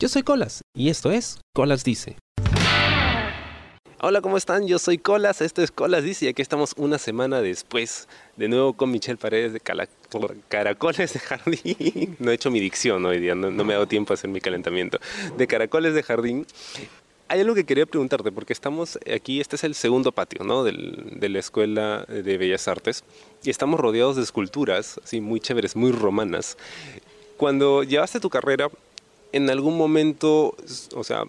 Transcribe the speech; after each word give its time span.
Yo 0.00 0.08
soy 0.08 0.22
Colas 0.22 0.62
y 0.76 0.90
esto 0.90 1.10
es 1.10 1.40
Colas 1.52 1.82
Dice. 1.82 2.16
Hola, 4.00 4.20
¿cómo 4.20 4.36
están? 4.36 4.68
Yo 4.68 4.78
soy 4.78 4.96
Colas, 4.96 5.40
esto 5.40 5.60
es 5.60 5.72
Colas 5.72 6.04
Dice 6.04 6.26
y 6.26 6.28
aquí 6.28 6.40
estamos 6.40 6.72
una 6.76 6.98
semana 6.98 7.40
después, 7.40 8.06
de 8.36 8.46
nuevo 8.46 8.74
con 8.74 8.92
Michelle 8.92 9.16
Paredes 9.16 9.52
de 9.52 9.60
Caracoles 10.48 11.12
de 11.14 11.18
Jardín. 11.18 12.16
No 12.20 12.30
he 12.30 12.34
hecho 12.34 12.52
mi 12.52 12.60
dicción 12.60 13.04
hoy 13.06 13.18
día, 13.18 13.34
no, 13.34 13.50
me 13.50 13.72
ha 13.72 13.76
dado 13.76 13.88
tiempo 13.88 14.12
a 14.12 14.14
hacer 14.14 14.30
mi 14.30 14.40
calentamiento. 14.40 15.00
De 15.36 15.48
Caracoles 15.48 15.94
de 15.94 16.04
Jardín. 16.04 16.46
Hay 17.26 17.40
algo 17.40 17.56
que 17.56 17.64
quería 17.64 17.84
preguntarte, 17.84 18.30
porque 18.30 18.52
estamos 18.52 19.00
aquí, 19.12 19.40
este 19.40 19.56
es 19.56 19.64
el 19.64 19.74
segundo 19.74 20.12
patio, 20.12 20.44
¿no? 20.44 20.62
de 20.62 21.28
la 21.28 21.38
Escuela 21.40 22.04
de 22.04 22.38
Bellas 22.38 22.68
Artes, 22.68 23.02
y 23.42 23.50
estamos 23.50 23.80
rodeados 23.80 24.14
de 24.14 24.22
esculturas, 24.22 25.00
así 25.02 25.20
muy 25.20 25.40
chéveres, 25.40 25.74
muy 25.74 25.90
romanas. 25.90 26.56
Cuando 27.36 27.82
llevaste 27.82 28.18
tu 28.18 28.30
carrera, 28.30 28.70
en 29.32 29.50
algún 29.50 29.76
momento, 29.76 30.54
o 30.94 31.04
sea, 31.04 31.24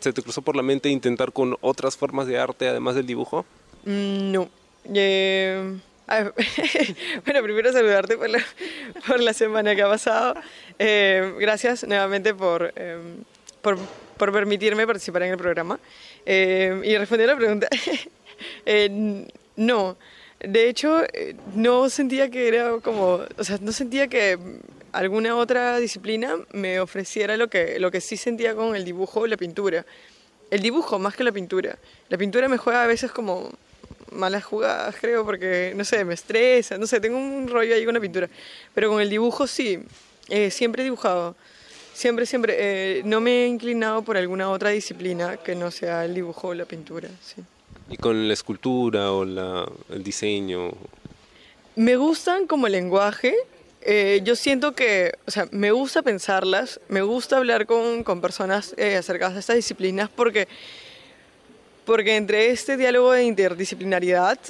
¿se 0.00 0.12
te 0.12 0.22
cruzó 0.22 0.42
por 0.42 0.56
la 0.56 0.62
mente 0.62 0.88
intentar 0.88 1.32
con 1.32 1.56
otras 1.60 1.96
formas 1.96 2.26
de 2.26 2.38
arte 2.38 2.68
además 2.68 2.94
del 2.94 3.06
dibujo? 3.06 3.44
Mm, 3.84 4.32
no. 4.32 4.48
Eh, 4.94 5.78
bueno, 7.24 7.42
primero 7.42 7.72
saludarte 7.72 8.16
por 8.16 9.20
la, 9.20 9.32
semana 9.32 9.74
que 9.74 9.82
ha 9.82 9.88
pasado. 9.88 10.34
Eh, 10.78 11.34
gracias 11.38 11.86
nuevamente 11.86 12.34
por, 12.34 12.72
em, 12.76 13.24
por, 13.60 13.78
por, 14.16 14.32
permitirme 14.32 14.86
participar 14.86 15.22
en 15.24 15.32
el 15.32 15.38
programa. 15.38 15.80
Eh, 16.24 16.80
y 16.84 16.96
responder 16.96 17.30
a 17.30 17.32
la 17.32 17.38
pregunta, 17.38 17.68
no. 19.56 19.96
De 20.38 20.68
hecho, 20.68 21.02
no 21.54 21.88
sentía 21.88 22.30
que 22.30 22.46
era 22.46 22.78
como, 22.82 23.20
o 23.38 23.44
sea, 23.44 23.58
no 23.60 23.72
sentía 23.72 24.06
que 24.06 24.38
alguna 24.96 25.36
otra 25.36 25.78
disciplina 25.78 26.36
me 26.52 26.80
ofreciera 26.80 27.36
lo 27.36 27.48
que, 27.48 27.78
lo 27.78 27.90
que 27.90 28.00
sí 28.00 28.16
sentía 28.16 28.54
con 28.54 28.74
el 28.74 28.84
dibujo 28.84 29.20
o 29.20 29.26
la 29.26 29.36
pintura. 29.36 29.84
El 30.50 30.62
dibujo 30.62 30.98
más 30.98 31.14
que 31.14 31.24
la 31.24 31.32
pintura. 31.32 31.76
La 32.08 32.16
pintura 32.16 32.48
me 32.48 32.56
juega 32.56 32.82
a 32.82 32.86
veces 32.86 33.12
como 33.12 33.50
malas 34.12 34.44
jugadas, 34.44 34.94
creo, 34.98 35.24
porque, 35.24 35.74
no 35.76 35.84
sé, 35.84 36.04
me 36.04 36.14
estresa, 36.14 36.78
no 36.78 36.86
sé, 36.86 37.00
tengo 37.00 37.18
un 37.18 37.48
rollo 37.48 37.74
ahí 37.74 37.84
con 37.84 37.94
la 37.94 38.00
pintura. 38.00 38.28
Pero 38.74 38.88
con 38.90 39.00
el 39.00 39.10
dibujo 39.10 39.46
sí, 39.46 39.80
eh, 40.28 40.50
siempre 40.50 40.82
he 40.82 40.84
dibujado. 40.84 41.36
Siempre, 41.92 42.26
siempre. 42.26 42.56
Eh, 42.58 43.02
no 43.04 43.20
me 43.20 43.44
he 43.44 43.46
inclinado 43.48 44.02
por 44.02 44.16
alguna 44.16 44.50
otra 44.50 44.70
disciplina 44.70 45.36
que 45.36 45.54
no 45.54 45.70
sea 45.70 46.04
el 46.04 46.14
dibujo 46.14 46.48
o 46.48 46.54
la 46.54 46.64
pintura, 46.64 47.08
sí. 47.22 47.42
¿Y 47.90 47.96
con 47.96 48.26
la 48.26 48.34
escultura 48.34 49.12
o 49.12 49.24
la, 49.24 49.70
el 49.90 50.02
diseño? 50.02 50.72
Me 51.76 51.96
gustan 51.96 52.46
como 52.46 52.68
lenguaje, 52.68 53.34
eh, 53.88 54.20
yo 54.24 54.34
siento 54.34 54.72
que, 54.72 55.12
o 55.26 55.30
sea, 55.30 55.46
me 55.52 55.70
gusta 55.70 56.02
pensarlas, 56.02 56.80
me 56.88 57.02
gusta 57.02 57.36
hablar 57.36 57.66
con, 57.66 58.02
con 58.02 58.20
personas 58.20 58.74
eh, 58.76 58.96
acercadas 58.96 59.36
a 59.36 59.38
estas 59.38 59.54
disciplinas 59.54 60.10
porque, 60.10 60.48
porque 61.84 62.16
entre 62.16 62.50
este 62.50 62.76
diálogo 62.76 63.12
de 63.12 63.22
interdisciplinaridad 63.22 64.40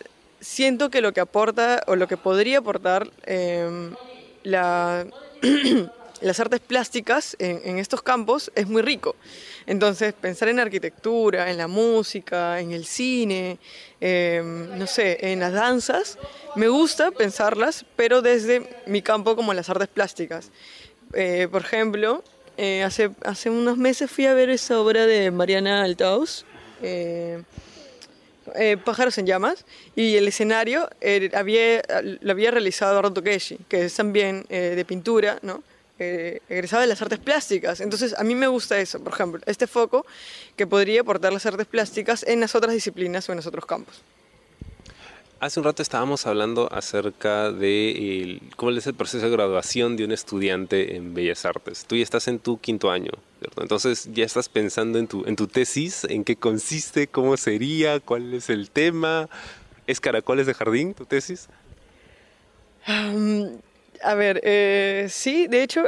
siento 0.40 0.88
que 0.88 1.02
lo 1.02 1.12
que 1.12 1.20
aporta 1.20 1.82
o 1.86 1.96
lo 1.96 2.08
que 2.08 2.16
podría 2.16 2.58
aportar 2.58 3.10
em, 3.26 3.94
la, 4.42 5.06
las 6.22 6.40
artes 6.40 6.60
plásticas 6.60 7.36
en, 7.38 7.78
estos 7.78 8.02
campos 8.02 8.50
es 8.54 8.66
muy 8.66 8.82
rico. 8.82 9.16
Entonces, 9.66 10.14
pensar 10.14 10.48
en 10.48 10.60
arquitectura, 10.60 11.50
en 11.50 11.58
la 11.58 11.68
música, 11.68 12.60
en 12.60 12.72
el 12.72 12.84
cine, 12.84 13.58
em, 14.00 14.78
no 14.78 14.86
sé, 14.86 15.18
en 15.32 15.40
las 15.40 15.52
danzas, 15.52 16.18
me 16.54 16.68
gusta 16.68 17.10
pensarlas, 17.10 17.84
pero 17.96 18.22
desde 18.22 18.68
mi 18.86 19.02
campo 19.02 19.36
como 19.36 19.52
las 19.54 19.68
artes 19.68 19.88
plásticas. 19.88 20.50
Eh, 21.12 21.48
por 21.50 21.62
ejemplo, 21.62 22.22
eh, 22.56 22.82
hace, 22.82 23.10
hace 23.24 23.50
unos 23.50 23.76
meses 23.76 24.10
fui 24.10 24.26
a 24.26 24.34
ver 24.34 24.50
esa 24.50 24.80
obra 24.80 25.06
de 25.06 25.30
Mariana 25.30 25.82
Altaus, 25.82 26.44
eh, 26.82 27.42
Pájaros 28.84 29.18
en 29.18 29.26
llamas, 29.26 29.64
y 29.96 30.14
el 30.16 30.28
escenario 30.28 30.88
había, 31.34 31.82
lo 32.20 32.30
había 32.30 32.52
realizado 32.52 32.92
Eduardo 32.92 33.12
Tokeshi, 33.14 33.58
que 33.68 33.86
es 33.86 33.94
también 33.94 34.46
de 34.48 34.84
pintura, 34.86 35.40
¿no? 35.42 35.64
Eh, 35.98 36.40
egresado 36.48 36.82
de 36.82 36.88
las 36.88 37.00
artes 37.00 37.18
plásticas. 37.18 37.80
Entonces, 37.80 38.14
a 38.18 38.24
mí 38.24 38.34
me 38.34 38.46
gusta 38.48 38.78
eso, 38.78 39.00
por 39.00 39.12
ejemplo, 39.12 39.40
este 39.46 39.66
foco 39.66 40.04
que 40.56 40.66
podría 40.66 41.00
aportar 41.00 41.32
las 41.32 41.46
artes 41.46 41.66
plásticas 41.66 42.22
en 42.22 42.40
las 42.40 42.54
otras 42.54 42.74
disciplinas 42.74 43.28
o 43.28 43.32
en 43.32 43.36
los 43.36 43.46
otros 43.46 43.66
campos. 43.66 44.02
Hace 45.38 45.60
un 45.60 45.64
rato 45.64 45.82
estábamos 45.82 46.26
hablando 46.26 46.72
acerca 46.72 47.52
de 47.52 48.40
cómo 48.56 48.70
es 48.70 48.86
el 48.86 48.94
proceso 48.94 49.26
de 49.26 49.30
graduación 49.30 49.94
de 49.96 50.04
un 50.04 50.12
estudiante 50.12 50.96
en 50.96 51.12
Bellas 51.12 51.44
Artes. 51.44 51.84
Tú 51.86 51.94
ya 51.94 52.02
estás 52.02 52.26
en 52.28 52.38
tu 52.38 52.58
quinto 52.58 52.90
año, 52.90 53.12
¿cierto? 53.40 53.60
Entonces 53.60 54.08
ya 54.14 54.24
estás 54.24 54.48
pensando 54.48 54.98
en 54.98 55.08
tu, 55.08 55.26
en 55.26 55.36
tu 55.36 55.46
tesis, 55.46 56.04
en 56.04 56.24
qué 56.24 56.36
consiste, 56.36 57.06
cómo 57.06 57.36
sería, 57.36 58.00
cuál 58.00 58.32
es 58.32 58.48
el 58.48 58.70
tema. 58.70 59.28
¿Es 59.86 60.00
Caracoles 60.00 60.46
de 60.46 60.54
Jardín 60.54 60.94
tu 60.94 61.04
tesis? 61.04 61.48
A 64.02 64.14
ver, 64.14 64.40
eh, 64.44 65.06
sí, 65.10 65.46
de 65.46 65.62
hecho, 65.62 65.84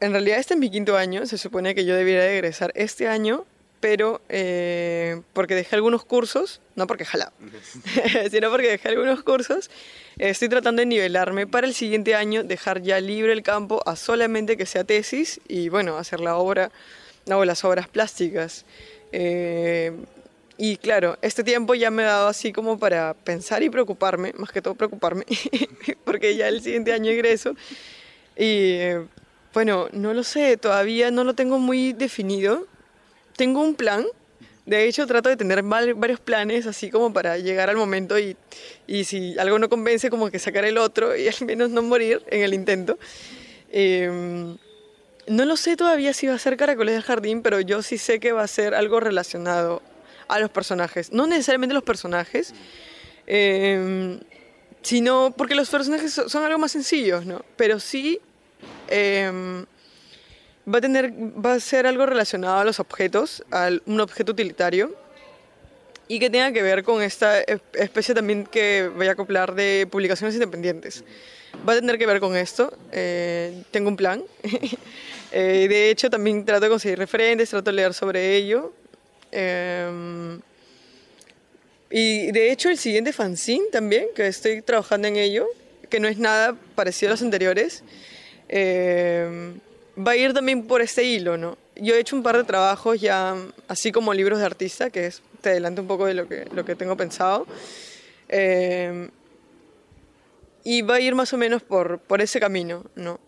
en 0.00 0.12
realidad 0.12 0.38
este 0.38 0.54
es 0.54 0.60
mi 0.60 0.70
quinto 0.70 0.96
año, 0.96 1.26
se 1.26 1.38
supone 1.38 1.74
que 1.74 1.84
yo 1.84 1.94
debiera 1.94 2.28
egresar 2.30 2.72
este 2.74 3.08
año, 3.08 3.44
pero 3.80 4.20
eh, 4.28 5.20
porque 5.32 5.54
dejé 5.54 5.76
algunos 5.76 6.04
cursos, 6.04 6.60
no 6.74 6.86
porque 6.86 7.04
jalaba, 7.04 7.32
sino 8.30 8.50
porque 8.50 8.68
dejé 8.68 8.88
algunos 8.88 9.22
cursos, 9.22 9.70
estoy 10.18 10.48
tratando 10.48 10.80
de 10.80 10.86
nivelarme 10.86 11.46
para 11.46 11.66
el 11.66 11.74
siguiente 11.74 12.14
año, 12.14 12.42
dejar 12.42 12.82
ya 12.82 13.00
libre 13.00 13.32
el 13.32 13.42
campo 13.42 13.82
a 13.86 13.96
solamente 13.96 14.56
que 14.56 14.66
sea 14.66 14.84
tesis 14.84 15.40
y 15.48 15.68
bueno, 15.68 15.98
hacer 15.98 16.20
la 16.20 16.36
obra, 16.36 16.70
no, 17.26 17.44
las 17.44 17.64
obras 17.64 17.88
plásticas. 17.88 18.64
Eh, 19.12 19.92
y 20.58 20.78
claro, 20.78 21.18
este 21.20 21.44
tiempo 21.44 21.74
ya 21.74 21.90
me 21.90 22.04
ha 22.04 22.06
dado 22.06 22.28
así 22.28 22.52
como 22.52 22.78
para 22.78 23.12
pensar 23.14 23.62
y 23.62 23.68
preocuparme, 23.68 24.32
más 24.36 24.50
que 24.50 24.62
todo 24.62 24.74
preocuparme, 24.74 25.24
porque 26.04 26.34
ya 26.34 26.48
el 26.48 26.62
siguiente 26.62 26.92
año 26.92 27.10
egreso. 27.10 27.54
Y 28.38 28.78
bueno, 29.52 29.88
no 29.92 30.14
lo 30.14 30.24
sé, 30.24 30.56
todavía 30.56 31.10
no 31.10 31.24
lo 31.24 31.34
tengo 31.34 31.58
muy 31.58 31.92
definido. 31.92 32.66
Tengo 33.36 33.60
un 33.60 33.74
plan, 33.74 34.06
de 34.64 34.86
hecho 34.86 35.06
trato 35.06 35.28
de 35.28 35.36
tener 35.36 35.62
varios 35.62 36.20
planes 36.20 36.66
así 36.66 36.90
como 36.90 37.12
para 37.12 37.36
llegar 37.36 37.68
al 37.68 37.76
momento 37.76 38.18
y, 38.18 38.34
y 38.86 39.04
si 39.04 39.38
algo 39.38 39.58
no 39.58 39.68
convence 39.68 40.08
como 40.08 40.30
que 40.30 40.38
sacar 40.38 40.64
el 40.64 40.78
otro 40.78 41.14
y 41.14 41.28
al 41.40 41.46
menos 41.46 41.68
no 41.70 41.82
morir 41.82 42.22
en 42.28 42.42
el 42.42 42.54
intento. 42.54 42.98
Em, 43.70 44.56
no 45.28 45.44
lo 45.44 45.56
sé 45.58 45.76
todavía 45.76 46.14
si 46.14 46.28
va 46.28 46.34
a 46.34 46.38
ser 46.38 46.56
Caracoles 46.56 46.94
del 46.94 47.02
Jardín, 47.02 47.42
pero 47.42 47.60
yo 47.60 47.82
sí 47.82 47.98
sé 47.98 48.20
que 48.20 48.32
va 48.32 48.42
a 48.42 48.48
ser 48.48 48.74
algo 48.74 49.00
relacionado 49.00 49.82
a 50.28 50.38
los 50.38 50.50
personajes. 50.50 51.12
No 51.12 51.26
necesariamente 51.26 51.74
los 51.74 51.84
personajes, 51.84 52.54
em, 53.26 54.20
sino 54.82 55.34
porque 55.36 55.54
los 55.54 55.68
personajes 55.68 56.12
son, 56.12 56.44
algo 56.44 56.58
más 56.58 56.72
sencillos, 56.72 57.26
¿no? 57.26 57.44
Pero 57.56 57.80
sí 57.80 58.20
em, 58.88 59.64
va, 60.72 60.78
a 60.78 60.80
tener, 60.80 61.12
va 61.12 61.54
a 61.54 61.60
ser 61.60 61.86
algo 61.86 62.06
relacionado 62.06 62.58
a 62.58 62.64
los 62.64 62.80
objetos, 62.80 63.44
a 63.50 63.70
un 63.86 64.00
objeto 64.00 64.32
utilitario, 64.32 64.94
y 66.08 66.18
que 66.18 66.30
tenga 66.30 66.52
que 66.52 66.62
ver 66.62 66.84
con 66.84 67.02
esta 67.02 67.40
especie 67.40 68.14
también 68.14 68.44
que 68.44 68.90
voy 68.94 69.08
a 69.08 69.12
acoplar 69.12 69.54
de 69.54 69.88
publicaciones 69.90 70.34
independientes. 70.34 71.04
Va 71.68 71.72
a 71.72 71.76
tener 71.76 71.98
que 71.98 72.06
ver 72.06 72.20
con 72.20 72.36
esto. 72.36 72.72
Eh, 72.92 73.62
tengo 73.70 73.88
un 73.88 73.96
plan. 73.96 74.22
eh, 75.32 75.66
de 75.68 75.90
hecho, 75.90 76.10
también 76.10 76.44
trato 76.44 76.64
de 76.64 76.68
conseguir 76.68 76.98
referentes, 76.98 77.50
trato 77.50 77.70
de 77.70 77.76
leer 77.76 77.94
sobre 77.94 78.36
ello. 78.36 78.72
Em, 79.32 80.40
y 81.90 82.32
de 82.32 82.50
hecho 82.50 82.68
el 82.68 82.78
siguiente 82.78 83.12
fanzine 83.12 83.66
también, 83.70 84.06
que 84.14 84.26
estoy 84.26 84.62
trabajando 84.62 85.08
en 85.08 85.16
ello, 85.16 85.46
que 85.88 86.00
no 86.00 86.08
es 86.08 86.18
nada 86.18 86.56
parecido 86.74 87.10
a 87.10 87.12
los 87.12 87.22
anteriores, 87.22 87.82
em, 88.48 89.58
va 89.96 90.12
a 90.12 90.16
ir 90.16 90.32
también 90.32 90.66
por 90.66 90.82
este 90.82 91.04
hilo, 91.04 91.36
¿no? 91.36 91.56
Yo 91.76 91.94
he 91.94 92.00
hecho 92.00 92.16
un 92.16 92.22
par 92.22 92.36
de 92.36 92.44
trabajos 92.44 93.00
ya, 93.00 93.36
así 93.68 93.92
como 93.92 94.14
libros 94.14 94.38
de 94.38 94.46
artista, 94.46 94.90
que 94.90 95.06
es, 95.06 95.22
te 95.40 95.50
adelanto 95.50 95.82
un 95.82 95.88
poco 95.88 96.06
de 96.06 96.14
lo 96.14 96.28
que, 96.28 96.46
lo 96.52 96.64
que 96.64 96.74
tengo 96.74 96.96
pensado. 96.96 97.46
Em, 98.28 99.10
y 100.64 100.82
va 100.82 100.96
a 100.96 101.00
ir 101.00 101.14
más 101.14 101.32
o 101.32 101.36
menos 101.36 101.62
por, 101.62 102.00
por 102.00 102.20
ese 102.20 102.40
camino, 102.40 102.84
¿no? 102.96 103.20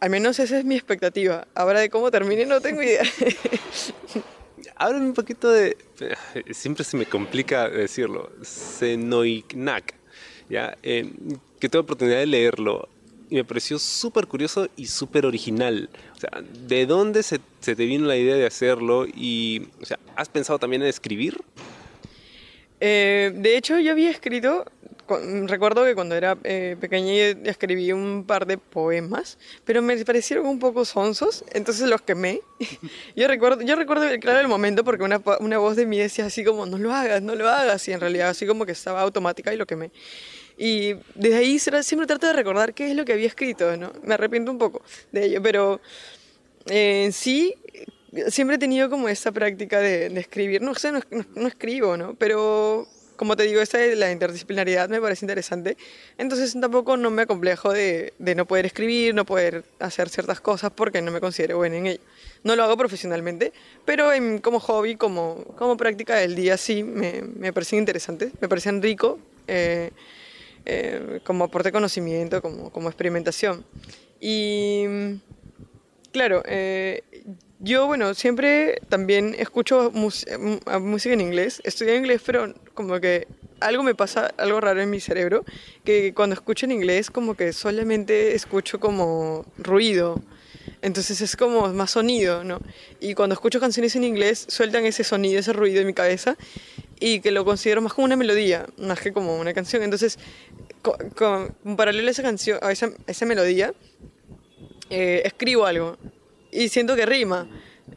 Al 0.00 0.10
menos 0.10 0.38
esa 0.38 0.58
es 0.58 0.64
mi 0.64 0.76
expectativa. 0.76 1.46
Ahora 1.54 1.80
de 1.80 1.90
cómo 1.90 2.10
termine 2.10 2.46
no 2.46 2.60
tengo 2.60 2.82
idea. 2.82 3.02
háblame 4.76 5.06
un 5.06 5.14
poquito 5.14 5.50
de. 5.50 5.76
Siempre 6.50 6.84
se 6.84 6.96
me 6.96 7.06
complica 7.06 7.68
decirlo. 7.68 8.30
Senoiknak. 8.42 9.94
¿ya? 10.48 10.76
Eh, 10.82 11.10
que 11.58 11.68
tuve 11.68 11.80
oportunidad 11.80 12.18
de 12.18 12.26
leerlo 12.26 12.88
y 13.28 13.36
me 13.36 13.44
pareció 13.44 13.78
súper 13.78 14.26
curioso 14.26 14.68
y 14.76 14.86
súper 14.86 15.26
original. 15.26 15.88
O 16.14 16.20
sea, 16.20 16.30
¿de 16.66 16.86
dónde 16.86 17.22
se, 17.22 17.38
te 17.38 17.74
vino 17.74 18.06
la 18.06 18.16
idea 18.16 18.36
de 18.36 18.46
hacerlo? 18.46 19.06
Y, 19.06 19.68
o 19.80 19.84
sea, 19.84 19.98
¿has 20.14 20.28
pensado 20.28 20.58
también 20.58 20.82
en 20.82 20.88
escribir? 20.88 21.40
Eh, 22.80 23.32
de 23.34 23.56
hecho, 23.56 23.78
yo 23.78 23.92
había 23.92 24.10
escrito 24.10 24.64
recuerdo 25.46 25.84
que 25.84 25.94
cuando 25.94 26.14
era 26.14 26.36
eh, 26.44 26.76
pequeña 26.80 27.12
escribí 27.44 27.92
un 27.92 28.24
par 28.26 28.46
de 28.46 28.58
poemas, 28.58 29.38
pero 29.64 29.82
me 29.82 29.96
parecieron 30.04 30.46
un 30.46 30.58
poco 30.58 30.84
sonsos, 30.84 31.44
entonces 31.52 31.88
los 31.88 32.02
quemé. 32.02 32.40
yo 33.16 33.28
recuerdo, 33.28 33.62
yo 33.62 33.76
recuerdo 33.76 34.04
claro 34.20 34.40
el 34.40 34.48
momento 34.48 34.84
porque 34.84 35.04
una, 35.04 35.20
una 35.40 35.58
voz 35.58 35.76
de 35.76 35.86
mí 35.86 35.98
decía 35.98 36.26
así 36.26 36.44
como, 36.44 36.66
no 36.66 36.78
lo 36.78 36.92
hagas, 36.92 37.22
no 37.22 37.34
lo 37.34 37.48
hagas, 37.48 37.86
y 37.88 37.92
en 37.92 38.00
realidad 38.00 38.28
así 38.28 38.46
como 38.46 38.66
que 38.66 38.72
estaba 38.72 39.02
automática 39.02 39.52
y 39.52 39.56
lo 39.56 39.66
quemé. 39.66 39.90
Y 40.58 40.94
desde 41.14 41.36
ahí 41.36 41.58
siempre 41.58 42.06
trato 42.06 42.26
de 42.26 42.32
recordar 42.32 42.72
qué 42.72 42.90
es 42.90 42.96
lo 42.96 43.04
que 43.04 43.12
había 43.12 43.26
escrito, 43.26 43.76
¿no? 43.76 43.92
Me 44.02 44.14
arrepiento 44.14 44.50
un 44.50 44.58
poco 44.58 44.82
de 45.12 45.26
ello, 45.26 45.42
pero 45.42 45.80
eh, 46.66 47.04
en 47.04 47.12
sí 47.12 47.54
siempre 48.28 48.56
he 48.56 48.58
tenido 48.58 48.88
como 48.88 49.08
esta 49.08 49.32
práctica 49.32 49.80
de, 49.80 50.06
escribir. 50.18 50.62
No 50.62 50.74
sé, 50.74 50.92
no, 50.92 51.00
no, 51.34 51.48
escribo, 51.48 51.96
¿no? 51.96 52.14
Pero 52.14 52.86
como 53.16 53.36
te 53.36 53.44
digo, 53.44 53.60
esta 53.60 53.78
de 53.78 53.96
la 53.96 54.10
interdisciplinaridad 54.12 54.88
me 54.88 55.00
parece 55.00 55.24
interesante. 55.24 55.76
Entonces 56.18 56.56
tampoco 56.60 56.96
no 56.96 57.10
me 57.10 57.22
acomplejo 57.22 57.72
de, 57.72 58.12
de, 58.18 58.34
no 58.34 58.46
poder 58.46 58.66
escribir, 58.66 59.14
no 59.14 59.24
poder 59.24 59.64
hacer 59.78 60.08
ciertas 60.08 60.40
cosas 60.40 60.70
porque 60.74 61.02
no 61.02 61.10
me 61.10 61.20
considero 61.20 61.56
buena 61.56 61.76
en 61.76 61.86
ello. 61.86 62.00
No 62.44 62.54
lo 62.56 62.64
hago 62.64 62.76
profesionalmente, 62.76 63.52
pero 63.84 64.10
como 64.42 64.60
hobby, 64.60 64.96
como, 64.96 65.44
como 65.56 65.76
práctica 65.76 66.16
del 66.16 66.34
día, 66.34 66.56
sí, 66.56 66.82
me, 66.82 67.22
me 67.22 67.52
parecen 67.52 67.80
interesantes, 67.80 68.32
me 68.40 68.48
parecen 68.48 68.82
rico. 68.82 69.18
Eh, 69.48 69.90
eh, 70.68 71.20
como 71.22 71.44
aporte 71.44 71.68
de 71.68 71.72
conocimiento, 71.72 72.42
como, 72.42 72.70
como 72.70 72.88
experimentación. 72.88 73.64
Y 74.20 74.84
claro, 76.16 76.42
eh, 76.46 77.02
yo, 77.58 77.86
bueno, 77.86 78.14
siempre 78.14 78.80
también 78.88 79.36
escucho 79.38 79.90
música 79.92 81.12
en 81.12 81.20
inglés. 81.20 81.60
Estudié 81.62 81.94
inglés, 81.94 82.22
pero 82.24 82.54
como 82.72 82.98
que 83.00 83.28
algo 83.60 83.82
me 83.82 83.94
pasa, 83.94 84.32
algo 84.38 84.58
raro 84.62 84.80
en 84.80 84.88
mi 84.88 84.98
cerebro, 84.98 85.44
que 85.84 86.14
cuando 86.14 86.32
escucho 86.32 86.64
en 86.64 86.72
inglés 86.72 87.10
como 87.10 87.34
que 87.34 87.52
solamente 87.52 88.34
escucho 88.34 88.80
como 88.80 89.44
ruido. 89.58 90.22
Entonces 90.80 91.20
es 91.20 91.36
como 91.36 91.68
más 91.74 91.90
sonido, 91.90 92.44
¿no? 92.44 92.60
Y 92.98 93.12
cuando 93.12 93.34
escucho 93.34 93.60
canciones 93.60 93.94
en 93.94 94.04
inglés 94.04 94.46
sueltan 94.48 94.86
ese 94.86 95.04
sonido, 95.04 95.38
ese 95.38 95.52
ruido 95.52 95.82
en 95.82 95.86
mi 95.86 95.94
cabeza 95.94 96.36
y 96.98 97.20
que 97.20 97.30
lo 97.30 97.44
considero 97.44 97.82
más 97.82 97.92
como 97.92 98.06
una 98.06 98.16
melodía, 98.16 98.64
más 98.78 99.00
que 99.00 99.12
como 99.12 99.36
una 99.36 99.52
canción. 99.52 99.82
Entonces, 99.82 100.18
con, 101.14 101.76
paralelo 101.76 102.08
a 102.08 102.10
esa 102.10 102.22
canción, 102.22 102.58
a 102.62 102.72
esa, 102.72 102.90
esa 103.06 103.26
melodía, 103.26 103.74
eh, 104.90 105.22
escribo 105.24 105.66
algo 105.66 105.96
y 106.50 106.68
siento 106.68 106.96
que 106.96 107.06
rima. 107.06 107.48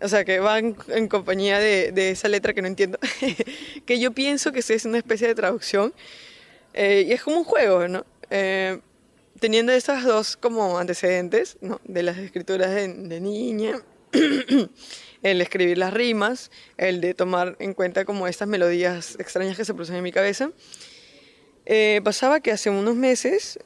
O 0.01 0.07
sea, 0.07 0.24
que 0.24 0.39
va 0.39 0.59
en, 0.59 1.07
compañía 1.07 1.59
de, 1.59 2.12
esa 2.12 2.27
letra 2.27 2.53
que 2.53 2.62
no 2.62 2.68
entiendo. 2.68 3.00
que 3.86 4.00
yo 4.00 4.12
pienso 4.12 4.51
que 4.51 4.59
es 4.59 4.86
una 4.86 4.97
especie 4.97 5.27
de 5.27 5.36
traducción. 5.36 5.94
Eh, 6.74 7.06
y 7.07 7.12
es 7.12 7.24
como 7.24 7.38
un 7.38 7.44
juego, 7.44 7.88
¿no? 7.88 8.06
Eh, 8.30 8.80
teniendo 9.39 9.71
estas 9.71 10.03
dos 10.03 10.38
como 10.38 10.77
antecedentes, 10.77 11.57
¿no? 11.62 11.81
De 11.83 12.03
las 12.03 12.18
escrituras 12.18 12.71
de, 12.71 13.19
niña 13.19 13.81
el 15.24 15.42
escribir 15.42 15.77
las 15.77 15.94
rimas, 15.94 16.51
el 16.77 17.01
de 17.01 17.13
tomar 17.13 17.56
en 17.59 17.74
cuenta 17.74 18.06
como 18.06 18.27
estas 18.27 18.47
melodías 18.47 19.15
extrañas 19.19 19.57
que 19.57 19.65
se 19.65 19.74
producen 19.74 19.95
en 19.95 20.03
mi 20.03 20.12
cabeza. 20.12 20.51
Pasaba 22.03 22.39
que 22.39 22.51
hace 22.51 22.69
unos 22.69 22.95
meses 22.95 23.59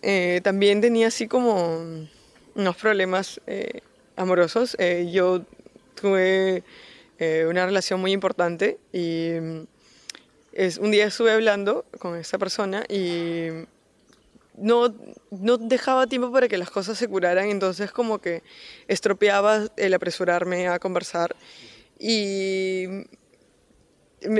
también 0.43 0.81
tenía 0.81 1.07
así 1.07 1.27
como 1.27 2.07
unos 2.55 2.75
problemas 2.75 3.41
eh, 3.47 3.81
amorosos. 4.15 4.77
yo 5.11 5.43
tuve 5.95 6.63
una 7.47 7.65
relación 7.65 8.01
muy 8.01 8.11
importante 8.11 8.79
y 8.91 9.31
es, 10.51 10.77
un 10.77 10.91
día 10.91 11.05
estuve 11.05 11.31
hablando 11.31 11.85
con 11.99 12.17
esa 12.17 12.37
persona 12.37 12.83
y 12.89 13.47
no, 14.55 14.93
no 15.31 15.57
dejaba 15.57 16.07
tiempo 16.07 16.31
para 16.31 16.47
que 16.47 16.57
las 16.57 16.69
cosas 16.69 16.97
se 16.97 17.07
curaran, 17.07 17.49
entonces 17.49 17.91
como 17.91 18.19
que 18.19 18.43
estropeaba 18.87 19.67
el 19.77 19.93
apresurarme 19.93 20.67
a 20.67 20.79
conversar. 20.79 21.35
Y, 21.99 22.85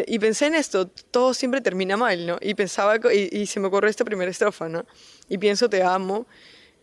y 0.08 0.20
pensé 0.20 0.48
en 0.48 0.56
esto, 0.56 0.88
todo 0.88 1.34
siempre 1.34 1.62
termina 1.62 1.98
mal, 1.98 2.26
¿no? 2.26 2.38
Y 2.42 2.54
pensaba, 2.54 2.98
y, 3.12 3.46
se 3.48 3.60
me 3.60 3.68
ocurrió 3.68 3.90
esta 3.90 4.06
primera 4.06 4.30
estrofa, 4.30 4.70
¿no? 4.70 4.86
Y 5.30 5.38
pienso, 5.38 5.70
te 5.70 5.84
amo, 5.84 6.28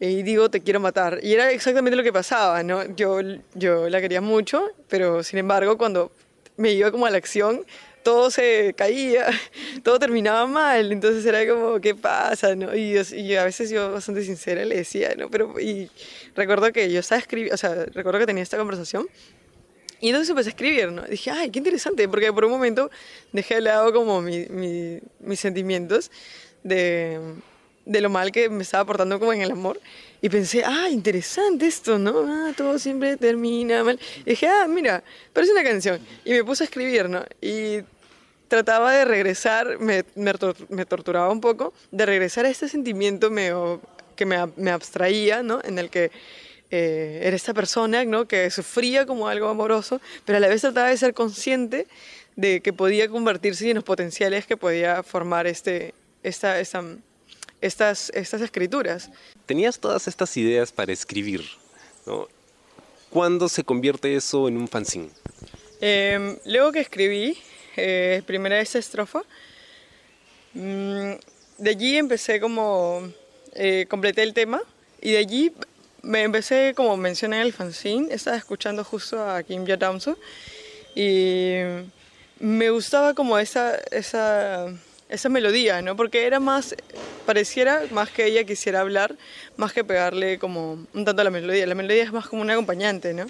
y 0.00 0.22
digo, 0.22 0.50
te 0.50 0.62
quiero 0.62 0.80
matar. 0.80 1.20
Y 1.22 1.34
era 1.34 1.52
exactamente 1.52 1.94
lo 1.94 2.02
que 2.02 2.12
pasaba, 2.12 2.62
¿no? 2.62 2.84
Yo, 2.96 3.20
yo 3.54 3.88
la 3.90 4.00
quería 4.00 4.22
mucho, 4.22 4.70
pero 4.88 5.22
sin 5.22 5.38
embargo, 5.38 5.76
cuando 5.76 6.10
me 6.56 6.72
iba 6.72 6.90
como 6.90 7.04
a 7.04 7.10
la 7.10 7.18
acción, 7.18 7.66
todo 8.02 8.30
se 8.30 8.74
caía, 8.76 9.26
todo 9.84 9.98
terminaba 9.98 10.46
mal, 10.46 10.90
entonces 10.90 11.24
era 11.26 11.46
como, 11.46 11.80
¿qué 11.80 11.94
pasa? 11.94 12.54
¿no? 12.56 12.74
Y, 12.74 12.96
y, 13.12 13.36
a 13.36 13.44
veces 13.44 13.68
yo 13.68 13.92
bastante 13.92 14.24
sincera 14.24 14.64
le 14.64 14.76
decía, 14.76 15.14
¿no? 15.18 15.30
Pero, 15.30 15.60
y 15.60 15.90
recuerdo 16.34 16.72
que 16.72 16.90
yo 16.90 17.00
estaba 17.00 17.18
escribiendo, 17.18 17.54
o 17.54 17.58
sea, 17.58 17.84
recuerdo 17.92 18.20
que 18.20 18.26
tenía 18.26 18.42
esta 18.42 18.56
conversación 18.56 19.06
y 20.00 20.08
entonces 20.08 20.30
empecé 20.30 20.48
a 20.48 20.52
escribir, 20.52 20.92
¿no? 20.92 21.02
Dije, 21.02 21.30
ay, 21.30 21.50
qué 21.50 21.58
interesante, 21.58 22.08
porque 22.08 22.32
por 22.32 22.46
un 22.46 22.52
momento 22.52 22.90
dejé 23.32 23.56
de 23.56 23.60
lado 23.60 23.92
como 23.92 24.22
mi, 24.22 24.46
mis 25.20 25.40
sentimientos 25.40 26.10
de, 26.62 27.20
de 27.90 28.00
lo 28.00 28.08
mal 28.08 28.30
que 28.30 28.48
me 28.48 28.62
estaba 28.62 28.84
portando 28.84 29.18
como 29.18 29.32
en 29.32 29.42
el 29.42 29.50
amor. 29.50 29.80
Y 30.22 30.28
pensé, 30.28 30.62
ah, 30.64 30.88
interesante 30.88 31.66
esto, 31.66 31.98
¿no? 31.98 32.24
Ah, 32.28 32.52
todo 32.56 32.78
siempre 32.78 33.16
termina 33.16 33.82
mal. 33.82 33.98
Y 34.20 34.30
dije, 34.30 34.46
ah, 34.46 34.66
mira, 34.68 35.02
parece 35.32 35.52
una 35.52 35.64
canción. 35.64 35.98
Y 36.24 36.30
me 36.30 36.44
puse 36.44 36.62
a 36.62 36.66
escribir, 36.66 37.08
¿no? 37.08 37.24
Y 37.40 37.80
trataba 38.46 38.92
de 38.92 39.04
regresar, 39.04 39.80
me, 39.80 40.04
me, 40.14 40.84
torturaba 40.84 41.30
un 41.30 41.40
poco, 41.40 41.72
de 41.90 42.06
regresar 42.06 42.46
a 42.46 42.50
este 42.50 42.68
sentimiento 42.68 43.28
que 44.14 44.26
me, 44.26 44.46
me, 44.56 44.70
abstraía, 44.70 45.42
¿no? 45.42 45.60
En 45.64 45.78
el 45.78 45.90
que 45.90 46.12
eh, 46.70 47.20
era 47.24 47.34
esta 47.34 47.54
persona, 47.54 48.04
¿no? 48.04 48.28
Que 48.28 48.50
sufría 48.50 49.04
como 49.04 49.26
algo 49.26 49.48
amoroso, 49.48 50.00
pero 50.24 50.36
a 50.36 50.40
la 50.40 50.48
vez 50.48 50.60
trataba 50.60 50.90
de 50.90 50.96
ser 50.96 51.12
consciente 51.12 51.88
de 52.36 52.60
que 52.60 52.72
podía 52.72 53.08
convertirse 53.08 53.68
en 53.68 53.76
los 53.76 53.84
potenciales 53.84 54.46
que 54.46 54.56
podía 54.56 55.02
formar 55.02 55.48
este, 55.48 55.94
esta, 56.22 56.60
esta 56.60 56.84
estas, 57.60 58.10
estas 58.14 58.40
escrituras. 58.40 59.10
Tenías 59.46 59.78
todas 59.78 60.08
estas 60.08 60.36
ideas 60.36 60.72
para 60.72 60.92
escribir, 60.92 61.44
¿no? 62.06 62.28
¿Cuándo 63.10 63.48
se 63.48 63.64
convierte 63.64 64.14
eso 64.14 64.48
en 64.48 64.56
un 64.56 64.68
fanzine? 64.68 65.10
Em, 65.80 66.36
luego 66.44 66.72
que 66.72 66.80
escribí 66.80 67.36
eh, 67.76 68.22
primera 68.26 68.60
esta 68.60 68.78
estrofa, 68.78 69.22
mm, 70.54 71.12
de 71.58 71.70
allí 71.70 71.96
empecé 71.96 72.40
como, 72.40 73.12
eh, 73.54 73.86
completé 73.88 74.22
el 74.22 74.32
tema 74.34 74.62
y 75.00 75.12
de 75.12 75.18
allí 75.18 75.52
me 76.02 76.22
empecé, 76.22 76.72
como 76.74 76.96
mencioné 76.96 77.36
en 77.36 77.42
el 77.42 77.52
fanzine, 77.52 78.12
estaba 78.12 78.36
escuchando 78.36 78.84
justo 78.84 79.22
a 79.22 79.42
Kim 79.42 79.66
Jong-un 79.66 80.16
y 80.94 81.58
me 82.38 82.70
gustaba 82.70 83.14
como 83.14 83.38
esa, 83.38 83.76
esa 83.90 84.72
esa 85.10 85.28
melodía, 85.28 85.82
¿no? 85.82 85.96
Porque 85.96 86.24
era 86.24 86.40
más, 86.40 86.74
pareciera 87.26 87.82
más 87.90 88.10
que 88.10 88.26
ella 88.26 88.44
quisiera 88.44 88.80
hablar, 88.80 89.16
más 89.56 89.72
que 89.72 89.84
pegarle 89.84 90.38
como 90.38 90.86
un 90.94 91.04
tanto 91.04 91.20
a 91.20 91.24
la 91.24 91.30
melodía. 91.30 91.66
La 91.66 91.74
melodía 91.74 92.04
es 92.04 92.12
más 92.12 92.28
como 92.28 92.42
un 92.42 92.50
acompañante, 92.50 93.12
¿no? 93.12 93.26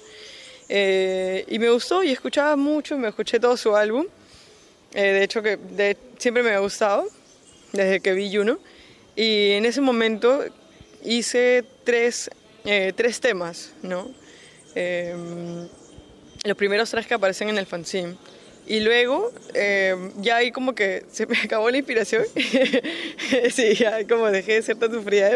Eh, 0.69 1.45
y 1.49 1.59
me 1.59 1.71
gustó 1.71 2.03
y 2.03 2.11
escuchaba 2.11 2.55
mucho, 2.55 2.97
me 2.99 3.09
escuché 3.09 3.41
todo 3.41 3.57
su 3.57 3.75
álbum. 3.75 4.07
Eh, 4.93 5.13
de 5.13 5.25
hecho, 5.25 5.43
que 5.43 5.59
siempre 6.19 6.43
me 6.43 6.51
ha 6.51 6.59
gustado, 6.59 7.09
desde 7.73 8.01
que 8.01 8.13
vi 8.13 8.35
Juno. 8.35 8.59
Y 9.17 9.53
en 9.53 9.65
ese 9.65 9.81
momento 9.81 10.45
hice 11.03 11.65
tres, 11.85 12.31
eh, 12.65 12.93
tres 12.95 13.21
temas, 13.21 13.73
¿no? 13.83 14.11
los 16.45 16.57
primeros 16.57 16.89
tres 16.91 17.07
que 17.07 17.15
aparecen 17.15 17.49
en 17.49 17.59
el 17.59 17.67
fanzine. 17.67 18.17
Y 18.67 18.81
luego, 18.81 19.33
eh, 19.55 19.97
ya 20.19 20.37
ahí 20.37 20.53
como 20.53 20.75
que 20.75 21.05
se 21.11 21.27
me 21.27 21.37
acabó 21.45 21.71
la 21.71 21.79
inspiración. 21.79 22.25
sí, 23.51 23.75
ya 23.75 24.07
como 24.07 24.31
dejé 24.31 24.55
de 24.55 24.63
ser 24.63 24.77
sufrida, 24.79 25.31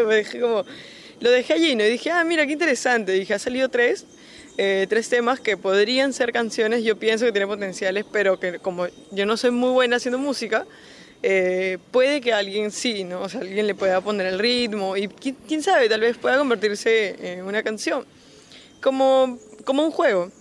lo 1.19 1.31
dejé 1.31 1.53
allí, 1.53 1.75
¿no? 1.75 1.83
Y 1.85 1.89
dije, 1.89 2.11
ah, 2.11 2.23
mira, 2.23 2.45
qué 2.45 2.53
interesante. 2.53 3.13
dije, 3.13 3.33
ha 3.33 3.39
salido 3.39 3.69
tres, 3.69 4.05
eh, 4.57 4.85
tres 4.89 5.09
temas 5.09 5.39
que 5.39 5.57
podrían 5.57 6.13
ser 6.13 6.31
canciones, 6.31 6.83
yo 6.83 6.97
pienso 6.97 7.25
que 7.25 7.31
tienen 7.31 7.49
potenciales, 7.49 8.05
pero 8.11 8.39
que 8.39 8.59
como 8.59 8.87
yo 9.11 9.25
no 9.25 9.37
soy 9.37 9.51
muy 9.51 9.71
buena 9.71 9.97
haciendo 9.97 10.17
música, 10.17 10.65
eh, 11.23 11.77
puede 11.91 12.21
que 12.21 12.33
alguien 12.33 12.71
sí, 12.71 13.03
¿no? 13.03 13.21
O 13.21 13.29
sea, 13.29 13.41
alguien 13.41 13.65
le 13.65 13.75
pueda 13.75 14.01
poner 14.01 14.27
el 14.27 14.39
ritmo 14.39 14.95
y 14.95 15.07
quién, 15.07 15.63
sabe, 15.63 15.89
tal 15.89 16.01
vez 16.01 16.17
pueda 16.17 16.37
convertirse 16.37 17.15
en 17.19 17.45
una 17.45 17.63
canción, 17.63 18.05
como, 18.81 19.39
como 19.63 19.83
un 19.83 19.91
juego. 19.91 20.31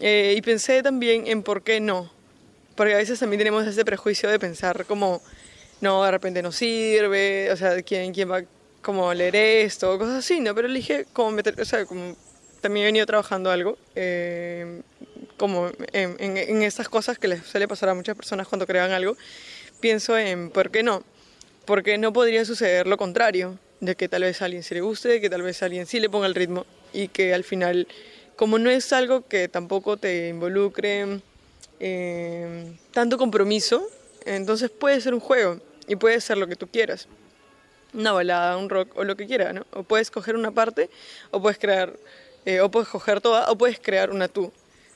y 0.00 0.40
pensé 0.42 0.82
también 0.82 1.26
en 1.26 1.42
por 1.42 1.62
qué 1.62 1.80
no. 1.80 2.15
Porque 2.76 2.94
a 2.94 2.98
veces 2.98 3.18
también 3.18 3.38
tenemos 3.38 3.66
ese 3.66 3.84
prejuicio 3.84 4.28
de 4.28 4.38
pensar 4.38 4.84
como, 4.84 5.22
no, 5.80 6.04
de 6.04 6.10
repente 6.10 6.42
no 6.42 6.52
sirve, 6.52 7.50
o 7.50 7.56
sea, 7.56 7.82
¿quién, 7.82 8.12
quién 8.12 8.30
va 8.30 8.42
como 8.82 9.12
leer 9.14 9.34
esto? 9.34 9.98
Cosas 9.98 10.16
así, 10.16 10.40
¿no? 10.40 10.54
Pero 10.54 10.68
elige 10.68 11.06
como 11.12 11.30
meter, 11.32 11.60
o 11.60 11.64
sea, 11.64 11.86
como 11.86 12.14
también 12.60 12.84
he 12.84 12.88
venido 12.88 13.06
trabajando 13.06 13.50
algo, 13.50 13.78
eh, 13.94 14.82
como 15.36 15.70
en, 15.92 16.16
en, 16.18 16.62
estas 16.62 16.88
cosas 16.88 17.18
que 17.18 17.28
les 17.28 17.44
suele 17.44 17.66
pasar 17.68 17.88
a 17.88 17.94
muchas 17.94 18.16
personas 18.16 18.46
cuando 18.46 18.66
crean 18.66 18.90
algo, 18.92 19.16
pienso 19.80 20.18
en 20.18 20.50
por 20.50 20.70
qué 20.70 20.82
no. 20.82 21.02
porque 21.64 21.98
no 21.98 22.12
podría 22.12 22.44
suceder 22.44 22.86
lo 22.86 22.96
contrario, 22.96 23.58
de 23.80 23.94
que 23.94 24.08
tal 24.08 24.22
vez 24.22 24.40
a 24.42 24.46
alguien 24.46 24.62
se 24.62 24.74
le 24.74 24.80
guste, 24.80 25.08
de 25.08 25.20
que 25.20 25.30
tal 25.30 25.42
vez 25.42 25.62
a 25.62 25.66
alguien 25.66 25.86
sí 25.86 26.00
le 26.00 26.08
ponga 26.08 26.26
el 26.26 26.34
ritmo 26.34 26.66
y 26.92 27.08
que 27.08 27.34
al 27.34 27.44
final, 27.44 27.86
como 28.36 28.58
no 28.58 28.70
es 28.70 28.92
algo 28.92 29.26
que 29.26 29.48
tampoco 29.48 29.96
te 29.96 30.28
involucre 30.28 31.20
eh, 31.80 32.76
tanto 32.92 33.18
compromiso, 33.18 33.86
entonces 34.24 34.70
puede 34.70 35.00
ser 35.00 35.14
un 35.14 35.20
juego 35.20 35.60
y 35.86 35.96
puede 35.96 36.20
ser 36.20 36.38
lo 36.38 36.46
que 36.46 36.56
tú 36.56 36.66
quieras. 36.66 37.08
Una 37.94 38.12
balada, 38.12 38.56
un 38.56 38.68
rock 38.68 38.96
o 38.96 39.04
lo 39.04 39.16
que 39.16 39.26
quieras, 39.26 39.54
¿no? 39.54 39.66
O 39.72 39.82
puedes 39.82 40.10
coger 40.10 40.36
una 40.36 40.50
parte 40.50 40.90
o 41.30 41.40
puedes 41.40 41.58
crear, 41.58 41.96
eh, 42.44 42.60
o 42.60 42.70
puedes 42.70 42.88
coger 42.88 43.20
toda 43.20 43.50
o 43.50 43.56
puedes 43.56 43.78
crear 43.78 44.10
una 44.10 44.28
tú. 44.28 44.52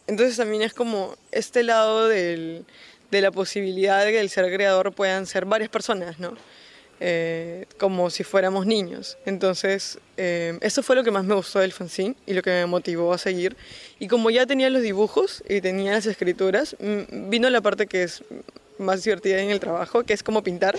Entonces 0.07 0.37
también 0.37 0.63
es 0.63 0.75
como 0.75 1.17
este 1.31 1.63
lado 1.63 2.09
de 2.09 2.65
la 3.11 3.31
posibilidad 3.31 4.05
de 4.05 4.13
que 4.13 4.21
el 4.21 4.31
ser 4.31 4.53
creador 4.53 4.93
puedan 4.93 5.27
ser 5.27 5.45
varias 5.45 5.71
personas, 5.71 6.19
¿no? 6.19 6.37
Eh, 7.03 7.65
como 7.79 8.11
si 8.11 8.25
fuéramos 8.25 8.67
niños. 8.67 9.17
Entonces, 9.25 9.99
eh, 10.19 10.59
eso 10.61 10.83
fue 10.83 10.95
lo 10.97 11.03
que 11.03 11.11
más 11.11 11.25
me 11.25 11.35
gustó 11.35 11.61
del 11.61 11.73
fanzine 11.73 12.15
y 12.27 12.35
lo 12.35 12.43
que 12.43 12.51
me 12.51 12.67
motivó 12.67 13.15
a 13.15 13.19
seguir. 13.19 13.57
Y 13.99 14.07
como 14.07 14.29
ya 14.29 14.45
tenía 14.45 14.69
los 14.69 14.83
dibujos 14.83 15.43
y 15.49 15.63
tenía 15.63 15.93
las 15.93 16.05
escrituras, 16.05 16.77
mm, 16.79 17.31
vino 17.31 17.49
la 17.49 17.63
parte 17.63 17.87
que 17.87 18.03
es 18.03 18.23
más 18.77 19.03
divertida 19.03 19.41
en 19.41 19.49
el 19.49 19.61
trabajo, 19.61 20.05
que 20.05 20.13
es 20.13 20.23
como 20.23 20.43
pintar 20.43 20.77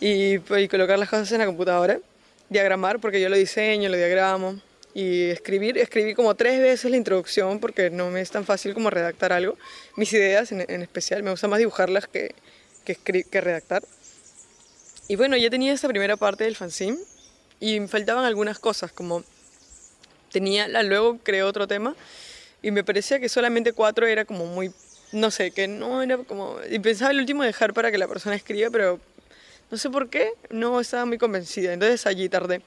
y, 0.00 0.34
y 0.34 0.68
colocar 0.68 0.98
las 0.98 1.08
cosas 1.08 1.30
en 1.30 1.38
la 1.38 1.46
computadora, 1.46 2.00
diagramar, 2.48 2.98
porque 2.98 3.20
yo 3.20 3.28
lo 3.28 3.36
diseño, 3.36 3.88
lo 3.88 3.96
diagramo, 3.96 4.60
y 4.94 5.30
escribir, 5.30 5.78
escribí 5.78 6.14
como 6.14 6.34
tres 6.34 6.60
veces 6.60 6.90
la 6.90 6.96
introducción 6.96 7.60
porque 7.60 7.88
no 7.88 8.10
me 8.10 8.20
es 8.20 8.30
tan 8.32 8.44
fácil 8.44 8.74
como 8.74 8.90
redactar 8.90 9.32
algo. 9.32 9.56
Mis 9.96 10.12
ideas 10.12 10.50
en, 10.50 10.82
especial, 10.82 11.22
me 11.22 11.30
gusta 11.30 11.46
más 11.46 11.60
dibujarlas 11.60 12.08
que, 12.08 12.34
que, 12.84 12.96
que 12.96 13.40
redactar. 13.40 13.82
Y 15.08 15.16
bueno, 15.16 15.36
ya 15.36 15.50
tenía 15.50 15.72
esta 15.72 15.88
primera 15.88 16.16
parte 16.16 16.44
del 16.44 16.56
fanzine 16.56 16.98
y 17.60 17.80
me 17.80 17.88
faltaban 17.88 18.24
algunas 18.24 18.58
cosas, 18.58 18.92
como 18.92 19.24
tenía, 20.30 20.68
luego 20.82 21.18
creé 21.22 21.42
otro 21.42 21.66
tema 21.66 21.94
y 22.62 22.70
me 22.70 22.84
parecía 22.84 23.20
que 23.20 23.28
solamente 23.28 23.72
cuatro 23.72 24.06
era 24.06 24.24
como 24.24 24.46
muy, 24.46 24.72
no 25.12 25.30
sé, 25.30 25.50
que 25.50 25.68
no 25.68 26.02
era 26.02 26.18
como, 26.18 26.56
y 26.70 26.78
pensaba 26.78 27.10
el 27.10 27.18
último 27.18 27.42
dejar 27.42 27.74
para 27.74 27.90
que 27.90 27.98
la 27.98 28.08
persona 28.08 28.36
escriba, 28.36 28.70
pero 28.70 29.00
no 29.70 29.78
sé 29.78 29.90
por 29.90 30.08
qué, 30.08 30.32
no 30.50 30.80
estaba 30.80 31.04
muy 31.04 31.18
convencida, 31.18 31.72
entonces 31.72 32.06
allí 32.06 32.28
tardé. 32.28 32.62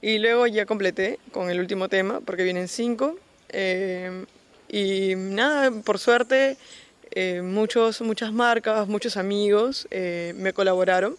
Y 0.00 0.18
luego 0.18 0.48
ya 0.48 0.66
completé 0.66 1.20
con 1.30 1.48
el 1.48 1.60
último 1.60 1.88
tema, 1.88 2.20
porque 2.20 2.42
vienen 2.42 2.66
cinco. 2.66 3.16
Eh, 3.50 4.24
y 4.68 5.14
nada, 5.14 5.70
por 5.70 6.00
suerte, 6.00 6.56
eh, 7.12 7.42
muchos, 7.42 8.00
muchas 8.00 8.32
marcas, 8.32 8.88
muchos 8.88 9.16
amigos 9.16 9.86
eh, 9.92 10.32
me 10.34 10.52
colaboraron. 10.52 11.16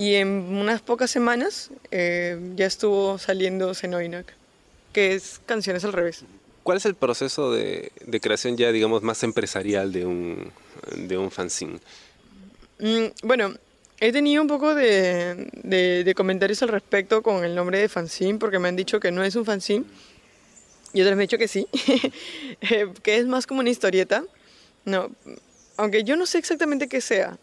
Y 0.00 0.14
en 0.14 0.28
unas 0.28 0.80
pocas 0.80 1.10
semanas 1.10 1.70
ya 1.90 2.64
estuvo 2.64 3.18
saliendo 3.18 3.74
Zenoinak, 3.74 4.32
que 4.94 5.14
es 5.14 5.42
canciones 5.44 5.84
al 5.84 5.92
revés. 5.92 6.24
¿Cuál 6.62 6.78
es 6.78 6.86
el 6.86 6.94
proceso 6.94 7.52
de, 7.52 7.92
de 8.06 8.18
creación 8.18 8.56
ya, 8.56 8.72
digamos, 8.72 9.02
más 9.02 9.22
empresarial 9.24 9.92
de 9.92 10.06
un, 10.06 10.52
de 10.96 11.18
un 11.18 11.30
fanzine? 11.30 11.80
Mm, 12.78 13.08
bueno, 13.24 13.52
He 14.02 14.12
tenido 14.12 14.40
un 14.40 14.48
poco 14.48 14.74
de, 14.74 15.50
de, 15.52 16.14
comentarios 16.14 16.62
al 16.62 16.70
respecto 16.70 17.22
con 17.22 17.44
el 17.44 17.54
nombre 17.54 17.78
de 17.78 17.90
fanzine, 17.90 18.38
porque 18.38 18.58
me 18.58 18.68
han 18.68 18.76
dicho 18.76 18.98
que 19.00 19.12
no 19.12 19.22
es 19.22 19.36
un 19.36 19.44
fanzine, 19.44 19.84
y 20.94 21.02
otros 21.02 21.16
me 21.16 21.24
han 21.24 21.28
dicho 21.28 21.36
que 21.36 21.48
sí, 21.48 21.68
que 23.02 23.18
es 23.18 23.26
más 23.26 23.46
como 23.46 23.60
una 23.60 23.68
historieta. 23.68 24.24
No, 24.86 25.10
aunque 25.76 26.02
yo 26.04 26.16
no 26.16 26.24
sé 26.24 26.38
exactamente 26.38 26.88
qué 26.88 27.02
sea. 27.02 27.38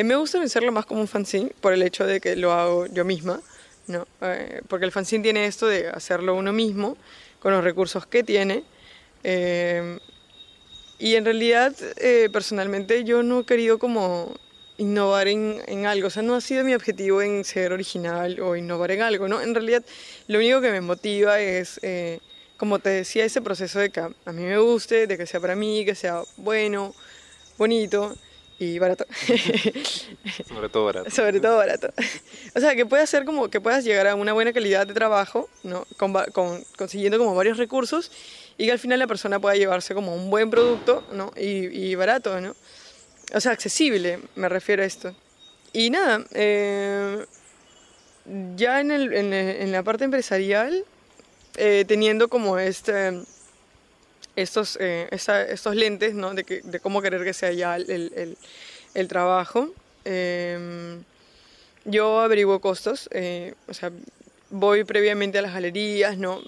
Eh, 0.00 0.04
me 0.04 0.16
gusta 0.16 0.38
pensarlo 0.38 0.72
más 0.72 0.86
como 0.86 1.02
un 1.02 1.08
fanzine 1.08 1.52
por 1.60 1.74
el 1.74 1.82
hecho 1.82 2.06
de 2.06 2.22
que 2.22 2.34
lo 2.34 2.52
hago 2.52 2.86
yo 2.86 3.04
misma, 3.04 3.38
¿no? 3.86 4.08
Eh, 4.22 4.62
porque 4.66 4.86
el 4.86 4.92
fanzine 4.92 5.22
tiene 5.22 5.44
esto 5.44 5.66
de 5.66 5.88
hacerlo 5.88 6.34
uno 6.36 6.54
mismo, 6.54 6.96
con 7.38 7.52
los 7.52 7.62
recursos 7.62 8.06
que 8.06 8.22
tiene. 8.22 8.64
Eh, 9.24 9.98
y 10.98 11.16
en 11.16 11.26
realidad, 11.26 11.74
personalmente, 12.32 13.04
yo 13.04 13.22
no 13.22 13.40
he 13.40 13.44
querido 13.44 13.78
como 13.78 14.34
innovar 14.78 15.28
en, 15.28 15.60
en, 15.66 15.84
algo. 15.84 16.06
O 16.06 16.10
sea, 16.10 16.22
no 16.22 16.34
ha 16.34 16.40
sido 16.40 16.64
mi 16.64 16.74
objetivo 16.74 17.20
en 17.20 17.44
ser 17.44 17.70
original 17.74 18.40
o 18.40 18.56
innovar 18.56 18.92
en 18.92 19.02
algo, 19.02 19.28
¿no? 19.28 19.42
En 19.42 19.54
realidad, 19.54 19.84
lo 20.28 20.38
único 20.38 20.62
que 20.62 20.70
me 20.70 20.80
motiva 20.80 21.40
es, 21.40 21.78
eh, 21.82 22.20
como 22.56 22.78
te 22.78 22.88
decía, 22.88 23.26
ese 23.26 23.42
proceso 23.42 23.78
de 23.78 23.90
que 23.90 24.00
a 24.00 24.32
mí 24.32 24.44
me 24.44 24.56
guste, 24.56 25.06
de 25.06 25.18
que 25.18 25.26
sea 25.26 25.40
para 25.40 25.56
mí, 25.56 25.84
que 25.84 25.94
sea 25.94 26.22
bueno, 26.38 26.94
bonito 27.58 28.16
y 28.60 28.78
barato. 28.78 29.06
Sobre 30.46 30.68
todo 30.68 30.84
barato. 30.84 31.10
Sobre 31.10 31.40
todo 31.40 31.56
barato. 31.56 31.92
O 32.54 32.60
sea, 32.60 32.76
que 32.76 32.84
puedas 32.84 33.08
ser 33.08 33.24
como 33.24 33.48
que 33.48 33.60
puedas 33.60 33.84
llegar 33.84 34.06
a 34.06 34.14
una 34.14 34.34
buena 34.34 34.52
calidad 34.52 34.86
de 34.86 34.92
trabajo, 34.92 35.48
¿no? 35.64 35.86
Con, 35.96 36.12
con, 36.32 36.62
consiguiendo 36.76 37.18
como 37.18 37.34
varios 37.34 37.56
recursos 37.56 38.12
y 38.58 38.66
que 38.66 38.72
al 38.72 38.78
final 38.78 38.98
la 38.98 39.06
persona 39.06 39.40
pueda 39.40 39.56
llevarse 39.56 39.94
como 39.94 40.14
un 40.14 40.28
buen 40.28 40.50
producto, 40.50 41.02
¿no? 41.12 41.32
Y, 41.36 41.68
y 41.68 41.94
barato, 41.94 42.38
¿no? 42.38 42.54
O 43.34 43.40
sea, 43.40 43.52
accesible, 43.52 44.20
me 44.34 44.50
refiero 44.50 44.82
a 44.82 44.86
esto. 44.86 45.14
Y 45.72 45.88
nada, 45.88 46.22
eh, 46.34 47.24
ya 48.56 48.80
en, 48.80 48.90
el, 48.90 49.12
en, 49.14 49.72
la 49.72 49.82
parte 49.82 50.04
empresarial, 50.04 50.84
eh, 51.56 51.86
teniendo 51.88 52.28
como 52.28 52.58
este, 52.58 53.22
estos, 54.40 54.76
eh, 54.80 55.08
estos 55.10 55.74
lentes 55.74 56.14
¿no? 56.14 56.34
de, 56.34 56.44
que, 56.44 56.60
de, 56.62 56.80
cómo 56.80 57.02
querer 57.02 57.24
que 57.24 57.32
sea 57.32 57.52
ya 57.52 57.76
el, 57.76 57.90
el, 57.90 58.38
el 58.94 59.08
trabajo, 59.08 59.72
yo 61.84 62.20
averiguo 62.20 62.60
costos, 62.60 63.08
o 63.68 63.74
sea, 63.74 63.90
voy 64.50 64.84
previamente 64.84 65.38
a 65.38 65.42
las 65.42 65.54
galerías, 65.54 66.18
¿no? 66.18 66.40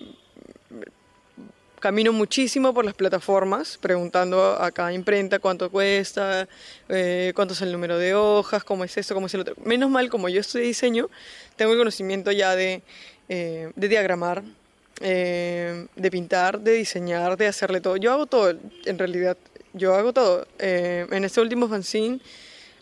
camino 1.82 2.12
muchísimo 2.12 2.72
por 2.72 2.84
las 2.84 2.94
plataformas, 2.94 3.76
preguntando 3.76 4.40
a 4.40 4.70
cada 4.70 4.92
imprenta 4.94 5.40
cuánto 5.40 5.68
cuesta, 5.68 6.48
eh, 6.88 7.32
cuánto 7.34 7.52
es 7.54 7.60
el 7.60 7.72
número 7.72 7.98
de 7.98 8.14
hojas, 8.14 8.62
cómo 8.64 8.84
es 8.84 8.96
esto, 8.96 9.14
cómo 9.14 9.26
es 9.26 9.34
el 9.34 9.40
otro. 9.40 9.54
Menos 9.64 9.90
mal, 9.90 10.08
como 10.08 10.28
yo 10.30 10.40
estudié 10.40 10.64
diseño, 10.64 11.10
tengo 11.56 11.72
el 11.72 11.78
conocimiento 11.78 12.30
ya 12.30 12.54
de, 12.54 12.82
eh, 13.28 13.72
de 13.74 13.88
diagramar, 13.88 14.44
eh, 15.02 15.86
de 15.94 16.10
pintar, 16.10 16.60
de 16.60 16.72
diseñar, 16.72 17.36
de 17.36 17.46
hacerle 17.46 17.80
todo. 17.80 17.96
Yo 17.96 18.12
hago 18.12 18.26
todo, 18.26 18.54
en 18.84 18.98
realidad, 18.98 19.36
yo 19.72 19.94
hago 19.94 20.12
todo. 20.12 20.46
en 20.58 21.24
este 21.24 21.40
último 21.40 21.68
fanzine, 21.68 22.20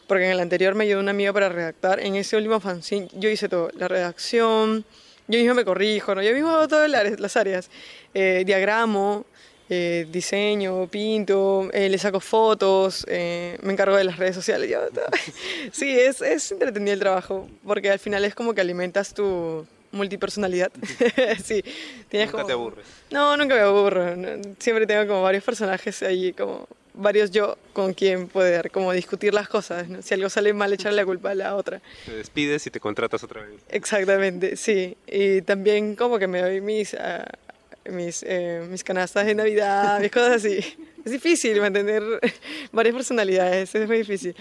porque 0.07 0.27
en 0.27 0.33
el 0.33 0.41
anterior 0.41 0.75
me 0.75 0.85
ayudó 0.85 1.01
una 1.01 1.13
amiga 1.13 1.33
para 1.33 1.49
redactar, 1.49 2.01
en 2.01 2.17
ese 2.17 2.37
último 2.37 2.59
fanzine 2.61 3.09
yo 3.13 3.29
hice 3.29 3.49
todo, 3.49 3.71
la 3.77 3.87
redacción, 3.87 4.85
yo 5.31 5.39
mismo 5.39 5.55
me 5.55 5.65
corrijo, 5.65 6.17
¿no? 6.17 6.23
yo 6.23 6.33
mismo 6.33 6.51
hago 6.51 6.67
todas 6.67 6.91
las 6.91 7.37
áreas, 7.37 7.71
eh, 8.13 8.43
diagramo, 8.45 9.25
eh, 9.69 10.05
diseño, 10.11 10.89
pinto, 10.89 11.71
eh, 11.73 11.89
le 11.89 11.97
saco 11.99 12.19
fotos, 12.19 13.07
me 13.09 13.73
encargo 13.73 13.97
de 13.97 14.03
las 14.03 14.17
redes 14.17 14.35
sociales. 14.35 14.77
sí, 15.73 15.97
es, 15.97 16.21
es 16.21 16.51
entretenido 16.51 16.95
el 16.95 16.99
trabajo, 16.99 17.49
porque 17.65 17.93
al 17.93 18.01
final 18.01 18.25
es 18.25 18.35
como 18.35 18.53
que 18.53 18.61
alimentas 18.61 19.15
tu 19.15 19.65
multipersonalidad. 19.93 20.71
sí, 21.45 21.63
tienes 22.09 22.33
¿Nunca 22.33 22.47
te 22.47 22.53
aburres? 22.53 22.87
No, 23.11 23.37
nunca 23.37 23.55
me 23.55 23.61
aburro. 23.61 24.15
Siempre 24.59 24.87
tengo 24.87 25.07
como 25.07 25.23
varios 25.23 25.45
personajes 25.45 26.03
ahí 26.03 26.33
como 26.33 26.67
varios 26.95 27.31
yo 27.31 27.57
con 27.73 27.95
quien 27.95 28.29
poder 28.29 28.71
como 28.71 28.93
discutir 28.93 29.35
las 29.35 29.49
cosas. 29.49 29.87
Si 30.03 30.15
algo 30.15 30.29
sale 30.29 30.53
mal, 30.53 30.73
echarle 30.73 30.97
la 30.97 31.05
culpa 31.05 31.31
a 31.31 31.35
la 31.35 31.55
otra. 31.57 31.81
Te 32.07 32.13
despides 32.13 32.67
y 32.67 32.71
te 32.71 32.81
contratas 32.81 33.23
otra 33.25 33.43
vez. 33.43 33.61
Exactamente, 33.69 34.57
sí. 34.57 34.97
Y 35.07 35.43
también 35.43 35.97
como 35.97 36.19
que 36.19 36.27
me 36.27 36.41
doy 36.41 36.61
mis, 36.61 36.95
uh, 36.95 37.91
mis, 37.91 38.25
eh, 38.27 38.67
mis 38.69 38.85
canastas 38.85 39.27
de 39.27 39.35
Navidad, 39.35 40.01
mis 40.01 40.11
cosas 40.11 40.45
así. 40.45 40.61
Es 41.03 41.13
difícil 41.13 41.59
mantener 41.63 42.03
varias 42.73 42.95
personalidades, 42.95 43.75
es 43.75 43.89
muy 43.89 43.97
difícil. 43.97 44.37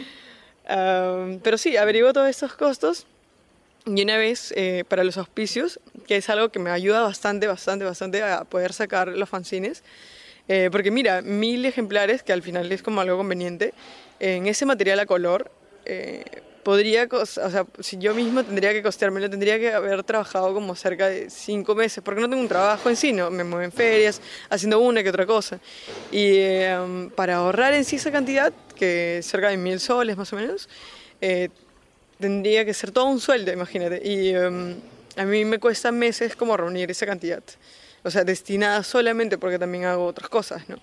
Um, 0.69 1.39
pero 1.39 1.57
sí, 1.57 1.77
averiguo 1.77 2.11
todos 2.11 2.27
estos 2.27 2.53
costos. 2.53 3.07
Y 3.95 4.03
una 4.03 4.17
vez 4.17 4.53
eh, 4.55 4.83
para 4.87 5.03
los 5.03 5.17
auspicios, 5.17 5.79
que 6.05 6.17
es 6.17 6.29
algo 6.29 6.49
que 6.49 6.59
me 6.59 6.69
ayuda 6.69 7.01
bastante, 7.01 7.47
bastante, 7.47 7.85
bastante 7.85 8.21
a 8.21 8.43
poder 8.43 8.71
sacar 8.73 9.07
los 9.07 9.27
fanzines. 9.27 9.83
Eh, 10.47 10.69
porque 10.71 10.91
mira, 10.91 11.21
mil 11.21 11.65
ejemplares, 11.65 12.21
que 12.21 12.33
al 12.33 12.43
final 12.43 12.71
es 12.71 12.83
como 12.83 13.01
algo 13.01 13.17
conveniente, 13.17 13.73
en 14.19 14.47
ese 14.47 14.65
material 14.65 14.99
a 14.99 15.05
color, 15.05 15.51
eh, 15.85 16.23
podría, 16.63 17.07
o 17.11 17.25
sea, 17.25 17.65
si 17.79 17.97
yo 17.97 18.13
mismo 18.13 18.43
tendría 18.43 18.73
que 18.73 18.83
costeármelo, 18.83 19.29
tendría 19.29 19.57
que 19.57 19.73
haber 19.73 20.03
trabajado 20.03 20.53
como 20.53 20.75
cerca 20.75 21.07
de 21.07 21.29
cinco 21.29 21.73
meses, 21.73 22.03
porque 22.03 22.21
no 22.21 22.29
tengo 22.29 22.41
un 22.41 22.47
trabajo 22.47 22.89
en 22.89 22.95
sí, 22.95 23.11
no, 23.11 23.31
me 23.31 23.43
muevo 23.43 23.63
en 23.63 23.71
ferias, 23.71 24.21
haciendo 24.49 24.79
una 24.79 25.01
que 25.01 25.09
otra 25.09 25.25
cosa. 25.25 25.59
Y 26.11 26.37
em, 26.37 27.09
para 27.09 27.37
ahorrar 27.37 27.73
en 27.73 27.85
sí 27.85 27.95
esa 27.95 28.11
cantidad, 28.11 28.53
que 28.75 29.21
cerca 29.23 29.49
de 29.49 29.57
mil 29.57 29.79
soles 29.79 30.15
más 30.15 30.31
o 30.33 30.35
menos, 30.35 30.69
eh, 31.21 31.49
tendría 32.19 32.65
que 32.65 32.73
ser 32.73 32.91
todo 32.91 33.05
un 33.05 33.19
sueldo, 33.19 33.51
imagínate. 33.51 34.01
Y 34.03 34.29
em, 34.29 34.75
a 35.15 35.25
mí 35.25 35.45
me 35.45 35.59
cuesta 35.59 35.91
meses 35.91 36.35
como 36.35 36.55
reunir 36.57 36.91
esa 36.91 37.05
cantidad 37.05 37.43
o 38.03 38.11
sea, 38.11 38.23
destinada 38.23 38.83
solamente 38.83 39.37
porque 39.37 39.59
también 39.59 39.85
hago 39.85 40.05
otras 40.05 40.29
cosas, 40.29 40.63
¿no? 40.69 40.79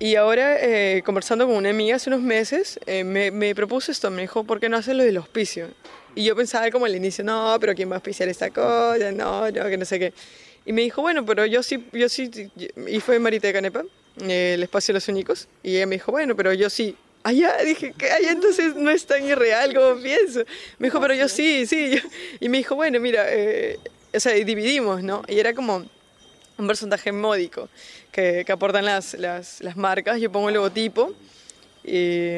Y 0.00 0.14
ahora, 0.14 0.58
eh, 0.60 1.02
conversando 1.04 1.44
con 1.44 1.56
una 1.56 1.70
amiga 1.70 1.96
hace 1.96 2.08
unos 2.08 2.22
meses, 2.22 2.78
eh, 2.86 3.02
me, 3.02 3.32
me, 3.32 3.52
propuso 3.52 3.90
esto, 3.90 4.10
me 4.12 4.22
dijo, 4.22 4.44
¿por 4.44 4.60
qué 4.60 4.68
no 4.68 4.76
haces 4.76 4.94
lo 4.94 5.02
del 5.02 5.16
auspicio? 5.16 5.70
Y 6.14 6.22
yo 6.22 6.36
pensaba 6.36 6.70
como 6.70 6.86
al 6.86 6.94
inicio, 6.94 7.24
no, 7.24 7.56
pero 7.60 7.74
¿quién 7.74 7.90
va 7.90 7.94
a 7.94 7.96
auspiciar 7.96 8.28
esta 8.28 8.50
cosa? 8.50 9.10
No, 9.10 9.50
no, 9.50 9.68
que 9.68 9.76
no 9.76 9.84
sé 9.84 9.98
qué. 9.98 10.12
Y 10.64 10.72
me 10.72 10.82
dijo, 10.82 11.02
bueno, 11.02 11.26
pero 11.26 11.46
yo 11.46 11.64
sí, 11.64 11.84
yo 11.92 12.08
sí, 12.08 12.30
y 12.86 13.00
fue 13.00 13.18
Marita 13.18 13.48
de 13.48 13.54
Canepa, 13.54 13.82
eh, 14.22 14.54
el 14.54 14.62
espacio 14.62 14.92
de 14.92 14.96
los 14.96 15.08
únicos, 15.08 15.48
y 15.62 15.76
ella 15.76 15.86
me 15.86 15.96
dijo, 15.96 16.12
bueno, 16.12 16.34
pero 16.36 16.52
yo 16.52 16.70
sí. 16.70 16.96
Allá 17.24 17.56
dije, 17.64 17.92
que 17.98 18.10
allá 18.10 18.30
entonces 18.30 18.74
no 18.76 18.90
es 18.90 19.04
tan 19.04 19.24
irreal 19.26 19.74
como 19.74 20.00
pienso. 20.00 20.44
Me 20.78 20.86
dijo, 20.86 21.00
pero 21.00 21.14
yo 21.14 21.28
sí, 21.28 21.66
sí. 21.66 22.00
Y 22.40 22.48
me 22.48 22.58
dijo, 22.58 22.74
bueno, 22.74 23.00
mira, 23.00 23.26
o 24.14 24.20
sea, 24.20 24.32
dividimos, 24.32 25.02
¿no? 25.02 25.22
Y 25.28 25.38
era 25.38 25.52
como 25.52 25.84
un 26.58 26.66
porcentaje 26.66 27.12
módico 27.12 27.68
que, 28.12 28.44
que 28.46 28.52
aportan 28.52 28.84
las, 28.84 29.14
las, 29.14 29.60
las, 29.60 29.76
marcas. 29.76 30.20
Yo 30.20 30.30
pongo 30.30 30.48
el 30.48 30.54
logotipo, 30.54 31.12
y, 31.84 32.28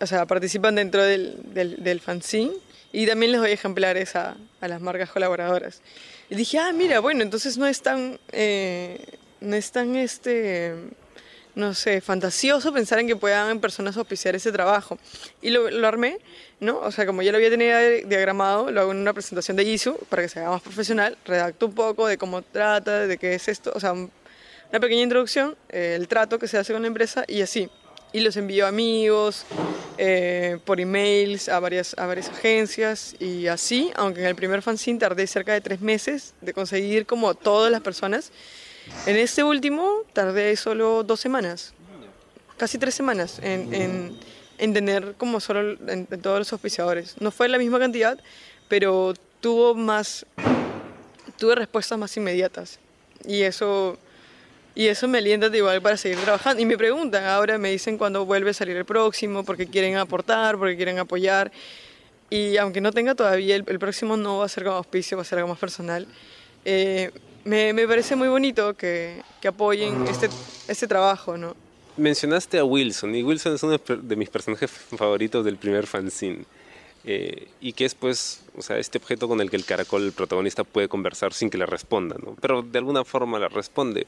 o 0.00 0.06
sea, 0.06 0.26
participan 0.26 0.74
dentro 0.74 1.02
del, 1.02 1.36
del, 1.54 1.82
del 1.82 2.00
fanzine 2.00 2.52
y 2.92 3.06
también 3.06 3.32
les 3.32 3.40
doy 3.40 3.52
ejemplares 3.52 4.16
a, 4.16 4.36
a, 4.60 4.68
las 4.68 4.80
marcas 4.80 5.10
colaboradoras. 5.10 5.80
Y 6.28 6.34
dije, 6.34 6.58
ah, 6.58 6.72
mira, 6.72 7.00
bueno, 7.00 7.22
entonces 7.22 7.56
no 7.56 7.66
es 7.66 7.82
tan, 7.82 8.18
eh, 8.32 9.04
no 9.40 9.56
es 9.56 9.72
tan 9.72 9.96
este, 9.96 10.74
no 11.54 11.74
sé, 11.74 12.00
fantasioso 12.00 12.72
pensar 12.72 12.98
en 12.98 13.06
que 13.06 13.16
puedan 13.16 13.60
personas 13.60 13.96
auspiciar 13.96 14.34
ese 14.34 14.52
trabajo. 14.52 14.98
Y 15.42 15.50
lo, 15.50 15.70
lo, 15.70 15.86
armé, 15.86 16.18
¿no? 16.60 16.78
O 16.78 16.90
sea, 16.92 17.06
como 17.06 17.22
ya 17.22 17.32
lo 17.32 17.38
había 17.38 17.50
tenido 17.50 17.78
diagramado, 18.06 18.70
lo 18.70 18.80
hago 18.80 18.92
en 18.92 18.98
una 18.98 19.12
presentación 19.12 19.56
de 19.56 19.64
ISU 19.64 19.98
para 20.08 20.22
que 20.22 20.28
se 20.28 20.40
haga 20.40 20.50
más 20.50 20.62
profesional, 20.62 21.16
redacto 21.24 21.66
un 21.66 21.74
poco 21.74 22.06
de 22.06 22.18
cómo 22.18 22.42
trata, 22.42 23.06
de 23.06 23.18
qué 23.18 23.34
es 23.34 23.48
esto, 23.48 23.72
o 23.74 23.80
sea, 23.80 23.92
una 23.92 24.80
pequeña 24.80 25.02
introducción, 25.02 25.56
eh, 25.68 25.94
el 25.98 26.06
trato 26.06 26.38
que 26.38 26.46
se 26.46 26.56
hace 26.56 26.72
con 26.72 26.82
la 26.82 26.88
empresa 26.88 27.24
y 27.26 27.42
así. 27.42 27.68
Y 28.12 28.20
los 28.20 28.36
envío 28.36 28.66
a 28.66 28.68
amigos, 28.68 29.44
eh, 29.98 30.58
por 30.64 30.80
emails, 30.80 31.48
a 31.48 31.60
varias, 31.60 31.94
a 31.96 32.06
varias 32.06 32.28
agencias 32.28 33.14
y 33.20 33.46
así, 33.46 33.90
aunque 33.94 34.20
en 34.20 34.26
el 34.26 34.34
primer 34.34 34.62
fanzine 34.62 34.98
tardé 34.98 35.26
cerca 35.26 35.52
de 35.52 35.60
tres 35.60 35.80
meses 35.80 36.34
de 36.40 36.52
conseguir 36.52 37.06
como 37.06 37.34
todas 37.34 37.70
las 37.70 37.80
personas. 37.80 38.32
En 39.06 39.16
este 39.16 39.42
último 39.42 40.02
tardé 40.12 40.54
solo 40.56 41.02
dos 41.02 41.20
semanas, 41.20 41.72
casi 42.56 42.78
tres 42.78 42.94
semanas 42.94 43.38
en, 43.42 43.72
en, 43.72 44.18
en 44.58 44.74
tener 44.74 45.14
como 45.16 45.40
solo 45.40 45.72
en, 45.88 46.06
en, 46.10 46.20
todos 46.20 46.38
los 46.38 46.52
auspiciadores. 46.52 47.16
No 47.20 47.30
fue 47.30 47.48
la 47.48 47.58
misma 47.58 47.78
cantidad, 47.78 48.18
pero 48.68 49.14
tuvo 49.40 49.74
más, 49.74 50.26
tuve 51.38 51.54
respuestas 51.54 51.98
más 51.98 52.16
inmediatas. 52.16 52.78
Y 53.26 53.42
eso 53.42 53.98
y 54.74 54.86
eso 54.86 55.08
me 55.08 55.18
alienta 55.18 55.54
igual 55.54 55.82
para 55.82 55.96
seguir 55.96 56.18
trabajando. 56.20 56.62
Y 56.62 56.66
me 56.66 56.78
preguntan, 56.78 57.24
ahora 57.24 57.58
me 57.58 57.70
dicen 57.70 57.98
cuándo 57.98 58.24
vuelve 58.24 58.50
a 58.50 58.54
salir 58.54 58.76
el 58.76 58.84
próximo, 58.84 59.44
porque 59.44 59.66
quieren 59.66 59.96
aportar, 59.96 60.56
porque 60.56 60.76
quieren 60.76 60.98
apoyar. 60.98 61.50
Y 62.30 62.56
aunque 62.56 62.80
no 62.80 62.92
tenga 62.92 63.14
todavía, 63.14 63.56
el, 63.56 63.64
el 63.66 63.78
próximo 63.78 64.16
no 64.16 64.38
va 64.38 64.46
a 64.46 64.48
ser 64.48 64.64
como 64.64 64.76
auspicio, 64.76 65.16
va 65.16 65.22
a 65.22 65.26
ser 65.26 65.38
algo 65.38 65.48
más 65.48 65.58
personal. 65.58 66.06
Eh, 66.64 67.10
me, 67.44 67.72
me, 67.72 67.86
parece 67.86 68.16
muy 68.16 68.28
bonito 68.28 68.74
que, 68.74 69.22
que 69.40 69.48
apoyen 69.48 70.06
este, 70.06 70.28
este 70.68 70.86
trabajo, 70.86 71.36
¿no? 71.36 71.54
Mencionaste 71.96 72.58
a 72.58 72.64
Wilson, 72.64 73.14
y 73.14 73.22
Wilson 73.22 73.54
es 73.54 73.62
uno 73.62 73.78
de 73.78 74.16
mis 74.16 74.30
personajes 74.30 74.70
favoritos 74.70 75.44
del 75.44 75.56
primer 75.56 75.86
fanzine. 75.86 76.44
Eh, 77.04 77.48
y 77.62 77.72
que 77.72 77.86
es 77.86 77.94
pues, 77.94 78.42
o 78.56 78.62
sea, 78.62 78.78
este 78.78 78.98
objeto 78.98 79.26
con 79.26 79.40
el 79.40 79.48
que 79.48 79.56
el 79.56 79.64
caracol, 79.64 80.04
el 80.04 80.12
protagonista, 80.12 80.64
puede 80.64 80.88
conversar 80.88 81.32
sin 81.32 81.48
que 81.48 81.56
le 81.56 81.66
responda, 81.66 82.16
¿no? 82.22 82.36
Pero 82.40 82.62
de 82.62 82.78
alguna 82.78 83.04
forma 83.04 83.38
le 83.38 83.48
responde. 83.48 84.06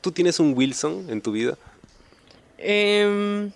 ¿Tú 0.00 0.10
tienes 0.10 0.40
un 0.40 0.52
Wilson 0.56 1.06
en 1.08 1.20
tu 1.20 1.32
vida? 1.32 1.56
Eh, 2.58 3.48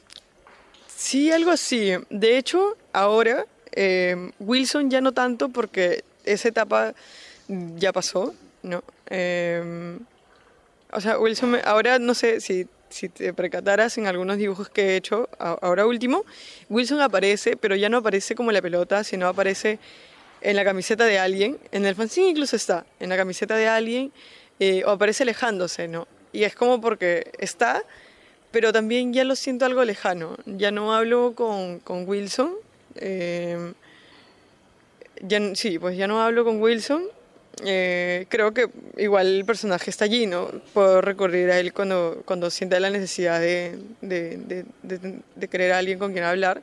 sí, 0.86 1.32
algo 1.32 1.50
así. 1.50 1.92
De 2.10 2.38
hecho, 2.38 2.76
ahora 2.92 3.44
eh, 3.72 4.30
Wilson 4.38 4.90
ya 4.90 5.00
no 5.00 5.12
tanto 5.12 5.48
porque 5.48 6.04
esa 6.24 6.48
etapa 6.48 6.94
ya 7.48 7.92
pasó, 7.92 8.34
¿no? 8.62 8.82
Eh, 9.10 9.98
o 10.92 11.00
sea, 11.00 11.18
Wilson, 11.18 11.58
ahora 11.64 11.98
no 11.98 12.14
sé 12.14 12.40
si, 12.40 12.66
si 12.88 13.08
te 13.08 13.32
percataras 13.32 13.96
en 13.98 14.06
algunos 14.06 14.38
dibujos 14.38 14.68
que 14.68 14.90
he 14.90 14.96
hecho, 14.96 15.28
ahora 15.38 15.86
último, 15.86 16.24
Wilson 16.68 17.00
aparece, 17.00 17.56
pero 17.56 17.76
ya 17.76 17.88
no 17.88 17.98
aparece 17.98 18.34
como 18.34 18.50
la 18.50 18.62
pelota, 18.62 19.04
sino 19.04 19.28
aparece 19.28 19.78
en 20.40 20.56
la 20.56 20.64
camiseta 20.64 21.04
de 21.04 21.18
alguien, 21.18 21.58
en 21.70 21.84
el 21.84 21.94
fanzine 21.94 22.28
incluso 22.28 22.56
está, 22.56 22.86
en 22.98 23.10
la 23.10 23.16
camiseta 23.16 23.56
de 23.56 23.68
alguien, 23.68 24.12
eh, 24.58 24.82
o 24.84 24.90
aparece 24.90 25.22
alejándose, 25.22 25.86
¿no? 25.86 26.08
Y 26.32 26.44
es 26.44 26.54
como 26.54 26.80
porque 26.80 27.30
está, 27.38 27.82
pero 28.50 28.72
también 28.72 29.12
ya 29.12 29.24
lo 29.24 29.36
siento 29.36 29.64
algo 29.64 29.84
lejano. 29.84 30.36
Ya 30.46 30.70
no 30.70 30.94
hablo 30.94 31.34
con, 31.34 31.80
con 31.80 32.08
Wilson. 32.08 32.52
Eh, 32.96 33.72
ya, 35.22 35.54
sí, 35.54 35.78
pues 35.78 35.96
ya 35.96 36.06
no 36.06 36.20
hablo 36.20 36.44
con 36.44 36.60
Wilson. 36.60 37.02
Eh, 37.64 38.26
creo 38.28 38.52
que 38.52 38.68
igual 38.96 39.26
el 39.26 39.44
personaje 39.44 39.90
está 39.90 40.04
allí, 40.06 40.26
¿no? 40.26 40.48
Puedo 40.72 41.00
recurrir 41.00 41.50
a 41.50 41.58
él 41.58 41.72
cuando, 41.72 42.22
cuando 42.24 42.50
sienta 42.50 42.80
la 42.80 42.90
necesidad 42.90 43.40
de, 43.40 43.78
de, 44.00 44.64
de, 44.82 45.48
querer 45.48 45.72
a 45.72 45.78
alguien 45.78 45.98
con 45.98 46.12
quien 46.12 46.24
hablar. 46.24 46.62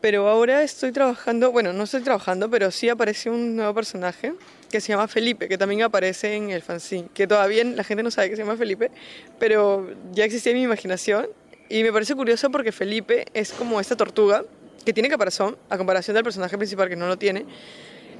Pero 0.00 0.28
ahora 0.28 0.64
estoy 0.64 0.90
trabajando, 0.90 1.52
bueno, 1.52 1.72
no 1.72 1.84
estoy 1.84 2.02
trabajando, 2.02 2.50
pero 2.50 2.72
sí 2.72 2.88
aparece 2.88 3.30
un 3.30 3.54
nuevo 3.54 3.72
personaje 3.72 4.32
que 4.68 4.80
se 4.80 4.88
llama 4.88 5.06
Felipe, 5.06 5.48
que 5.48 5.56
también 5.56 5.82
aparece 5.82 6.34
en 6.34 6.50
el 6.50 6.62
fanzine, 6.62 7.08
que 7.14 7.26
todavía 7.26 7.62
la 7.62 7.84
gente 7.84 8.02
no 8.02 8.10
sabe 8.10 8.30
que 8.30 8.36
se 8.36 8.42
llama 8.42 8.56
Felipe, 8.56 8.90
pero 9.38 9.88
ya 10.12 10.24
existía 10.24 10.52
en 10.52 10.58
mi 10.58 10.64
imaginación 10.64 11.28
y 11.68 11.84
me 11.84 11.92
parece 11.92 12.16
curioso 12.16 12.50
porque 12.50 12.72
Felipe 12.72 13.26
es 13.32 13.52
como 13.52 13.78
esta 13.78 13.96
tortuga 13.96 14.44
que 14.84 14.92
tiene 14.92 15.08
caparazón, 15.08 15.56
a 15.68 15.78
comparación 15.78 16.14
del 16.14 16.24
personaje 16.24 16.56
principal 16.56 16.88
que 16.88 16.96
no 16.96 17.06
lo 17.06 17.16
tiene, 17.16 17.46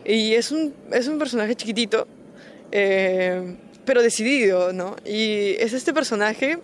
y 0.04 0.34
es 0.34 0.50
un, 0.50 0.74
es 0.92 1.06
un 1.08 1.18
personaje 1.18 1.54
chiquitito, 1.54 2.06
eh, 2.70 3.56
pero 3.84 4.02
decidido, 4.02 4.72
¿no? 4.72 4.96
Y 5.04 5.56
es 5.58 5.72
este 5.72 5.92
personaje 5.92 6.58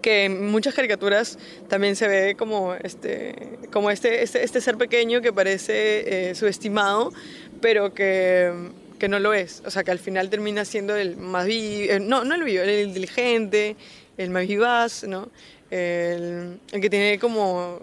que 0.00 0.24
en 0.24 0.50
muchas 0.50 0.74
caricaturas 0.74 1.38
también 1.68 1.96
se 1.96 2.08
ve 2.08 2.34
como 2.36 2.74
este, 2.74 3.34
como 3.72 3.90
este, 3.90 4.22
este, 4.22 4.44
este 4.44 4.60
ser 4.60 4.76
pequeño 4.76 5.22
que 5.22 5.32
parece 5.32 6.30
eh, 6.30 6.34
subestimado, 6.34 7.12
pero 7.60 7.94
que, 7.94 8.52
que, 8.98 9.08
no 9.08 9.20
lo 9.20 9.32
es. 9.32 9.62
O 9.64 9.70
sea, 9.70 9.84
que 9.84 9.92
al 9.92 10.00
final 10.00 10.28
termina 10.28 10.64
siendo 10.64 10.96
el 10.96 11.16
más 11.16 11.46
vivo, 11.46 11.92
eh, 11.92 12.00
no, 12.00 12.24
no 12.24 12.34
el 12.34 12.42
vivo, 12.42 12.62
el 12.62 12.88
inteligente, 12.88 13.76
el 14.18 14.30
más 14.30 14.46
vivaz, 14.46 15.04
¿no? 15.04 15.30
El, 15.70 16.58
el, 16.70 16.80
que 16.80 16.90
tiene 16.90 17.18
como 17.18 17.78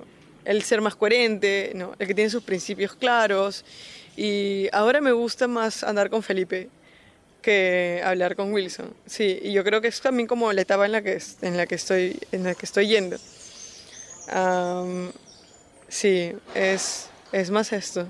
el 0.46 0.62
ser 0.64 0.82
más 0.82 0.96
coherente, 0.96 1.72
¿no? 1.74 1.94
El 1.98 2.08
que 2.08 2.14
tiene 2.14 2.30
sus 2.30 2.44
principios 2.44 2.96
claros. 2.96 3.64
Y 4.20 4.68
ahora 4.74 5.00
me 5.00 5.14
gusta 5.14 5.48
más 5.48 5.82
andar 5.82 6.10
con 6.10 6.22
Felipe, 6.22 6.68
que 7.42 8.02
hablar 8.04 8.36
con 8.36 8.52
Wilson. 8.52 8.94
Sí, 9.06 9.40
y 9.42 9.54
yo 9.54 9.64
creo 9.64 9.80
que 9.80 9.88
es 9.88 10.02
también 10.02 10.28
como 10.28 10.52
la 10.52 10.60
etapa 10.60 10.86
en 10.86 10.92
la 10.92 11.02
que, 11.02 11.22
en 11.42 11.56
la 11.56 11.66
que, 11.66 11.76
estoy, 11.76 12.20
en 12.34 12.44
la 12.44 12.54
que 12.54 12.66
estoy 12.66 12.90
yendo. 12.90 13.16
Um, 14.36 15.10
sí, 15.88 16.34
es, 16.54 17.10
es 17.32 17.50
más 17.50 17.72
esto. 17.72 18.10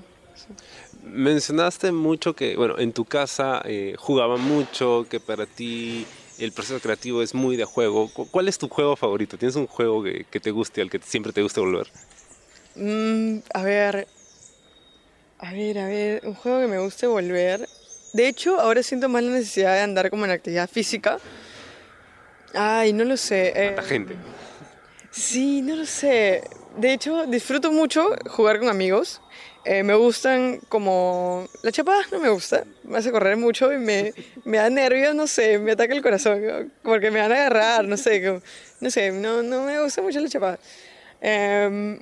Mencionaste 1.04 1.92
mucho 1.92 2.34
que, 2.34 2.56
bueno, 2.56 2.76
en 2.80 2.92
tu 2.92 3.04
casa 3.04 3.62
eh, 3.64 3.94
jugaban 3.96 4.40
mucho, 4.40 5.06
que 5.08 5.20
para 5.20 5.46
ti 5.46 6.08
el 6.40 6.50
proceso 6.50 6.80
creativo 6.80 7.22
es 7.22 7.34
muy 7.34 7.54
de 7.54 7.66
juego. 7.66 8.10
¿Cuál 8.32 8.48
es 8.48 8.58
tu 8.58 8.68
juego 8.68 8.96
favorito? 8.96 9.38
¿Tienes 9.38 9.54
un 9.54 9.68
juego 9.68 10.02
que, 10.02 10.26
que 10.28 10.40
te 10.40 10.50
guste, 10.50 10.80
al 10.82 10.90
que 10.90 10.98
siempre 10.98 11.32
te 11.32 11.40
guste 11.40 11.60
volver? 11.60 11.86
Mm, 12.74 13.38
a 13.54 13.62
ver, 13.62 14.08
a 15.42 15.52
ver, 15.52 15.78
a 15.78 15.86
ver, 15.86 16.26
un 16.26 16.34
juego 16.34 16.60
que 16.60 16.66
me 16.66 16.78
guste 16.78 17.06
volver. 17.06 17.66
De 18.12 18.28
hecho, 18.28 18.60
ahora 18.60 18.82
siento 18.82 19.08
más 19.08 19.22
la 19.22 19.32
necesidad 19.32 19.74
de 19.74 19.80
andar 19.80 20.10
como 20.10 20.26
en 20.26 20.32
actividad 20.32 20.68
física. 20.68 21.18
Ay, 22.52 22.92
no 22.92 23.04
lo 23.04 23.16
sé. 23.16 23.52
Eh, 23.56 23.76
gente. 23.82 24.16
Sí, 25.10 25.62
no 25.62 25.76
lo 25.76 25.86
sé. 25.86 26.42
De 26.76 26.92
hecho, 26.92 27.26
disfruto 27.26 27.72
mucho 27.72 28.10
jugar 28.28 28.58
con 28.58 28.68
amigos. 28.68 29.22
Eh, 29.64 29.82
me 29.82 29.94
gustan 29.94 30.60
como... 30.68 31.48
La 31.62 31.72
chapada 31.72 32.02
no 32.12 32.18
me 32.18 32.28
gusta, 32.28 32.64
me 32.84 32.98
hace 32.98 33.10
correr 33.10 33.36
mucho 33.36 33.72
y 33.72 33.78
me, 33.78 34.12
me 34.44 34.56
da 34.56 34.70
nervios, 34.70 35.14
no 35.14 35.26
sé, 35.26 35.58
me 35.58 35.72
ataca 35.72 35.92
el 35.92 36.00
corazón, 36.00 36.72
porque 36.82 37.10
me 37.10 37.20
van 37.20 37.30
a 37.30 37.34
agarrar, 37.34 37.84
no 37.84 37.98
sé, 37.98 38.24
como, 38.24 38.40
no 38.80 38.90
sé, 38.90 39.12
no, 39.12 39.42
no 39.42 39.64
me 39.64 39.78
gusta 39.82 40.00
mucho 40.00 40.18
la 40.18 40.28
chapada. 40.30 40.58
Eh, 41.20 42.00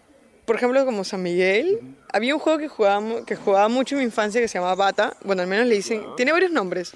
por 0.49 0.57
ejemplo, 0.57 0.83
como 0.87 1.05
San 1.05 1.23
Miguel, 1.23 1.79
había 2.11 2.35
un 2.35 2.41
juego 2.41 2.59
que 2.59 2.69
jugaba, 2.69 3.23
que 3.27 3.37
jugaba 3.37 3.69
mucho 3.69 3.95
en 3.95 3.99
mi 3.99 4.05
infancia 4.07 4.41
que 4.41 4.49
se 4.49 4.55
llamaba 4.55 4.77
Bata. 4.77 5.15
Bueno, 5.23 5.43
al 5.43 5.49
menos 5.49 5.67
le 5.67 5.75
dicen, 5.75 6.03
tiene 6.17 6.33
varios 6.33 6.51
nombres, 6.51 6.93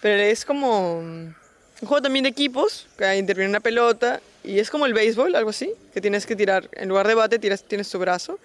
pero 0.00 0.22
es 0.22 0.44
como 0.44 1.00
un 1.00 1.34
juego 1.80 2.00
también 2.00 2.22
de 2.22 2.28
equipos, 2.28 2.86
que 2.96 3.16
interviene 3.16 3.50
una 3.50 3.58
pelota 3.58 4.20
y 4.44 4.60
es 4.60 4.70
como 4.70 4.86
el 4.86 4.94
béisbol, 4.94 5.34
algo 5.34 5.50
así, 5.50 5.72
que 5.92 6.00
tienes 6.00 6.26
que 6.26 6.36
tirar, 6.36 6.68
en 6.74 6.88
lugar 6.88 7.08
de 7.08 7.14
bate 7.14 7.40
tiras, 7.40 7.64
tienes 7.64 7.90
tu 7.90 7.98
brazo 7.98 8.38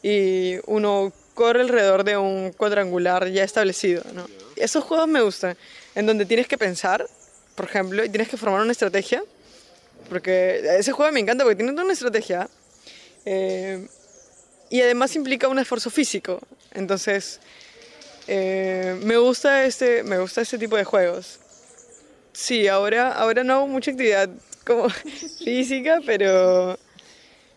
y 0.00 0.58
uno 0.66 1.12
corre 1.34 1.62
alrededor 1.62 2.04
de 2.04 2.16
un 2.16 2.52
cuadrangular 2.52 3.26
ya 3.32 3.42
establecido. 3.42 4.04
¿no? 4.14 4.28
Esos 4.54 4.84
juegos 4.84 5.08
me 5.08 5.22
gustan, 5.22 5.56
en 5.96 6.06
donde 6.06 6.24
tienes 6.24 6.46
que 6.46 6.56
pensar, 6.56 7.04
por 7.56 7.66
ejemplo, 7.66 8.04
y 8.04 8.08
tienes 8.08 8.28
que 8.28 8.36
formar 8.36 8.62
una 8.62 8.70
estrategia 8.70 9.24
porque 10.08 10.62
ese 10.78 10.92
juego 10.92 11.12
me 11.12 11.20
encanta 11.20 11.44
porque 11.44 11.56
tiene 11.56 11.72
toda 11.72 11.84
una 11.84 11.92
estrategia 11.92 12.48
eh, 13.30 13.86
y 14.70 14.80
además 14.80 15.14
implica 15.14 15.48
un 15.48 15.58
esfuerzo 15.58 15.90
físico. 15.90 16.40
Entonces, 16.72 17.40
eh, 18.26 18.98
me, 19.02 19.18
gusta 19.18 19.64
este, 19.64 20.02
me 20.02 20.18
gusta 20.18 20.40
este 20.40 20.56
tipo 20.56 20.76
de 20.76 20.84
juegos. 20.84 21.38
Sí, 22.32 22.68
ahora, 22.68 23.12
ahora 23.12 23.44
no 23.44 23.54
hago 23.54 23.68
mucha 23.68 23.90
actividad 23.90 24.30
como 24.64 24.88
física, 25.44 26.00
pero, 26.06 26.78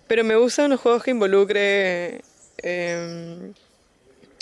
pero 0.07 0.25
me 0.25 0.35
gustan 0.35 0.71
los 0.71 0.81
juegos 0.81 1.03
que 1.03 1.11
involucre 1.11 2.21
em, 2.57 3.53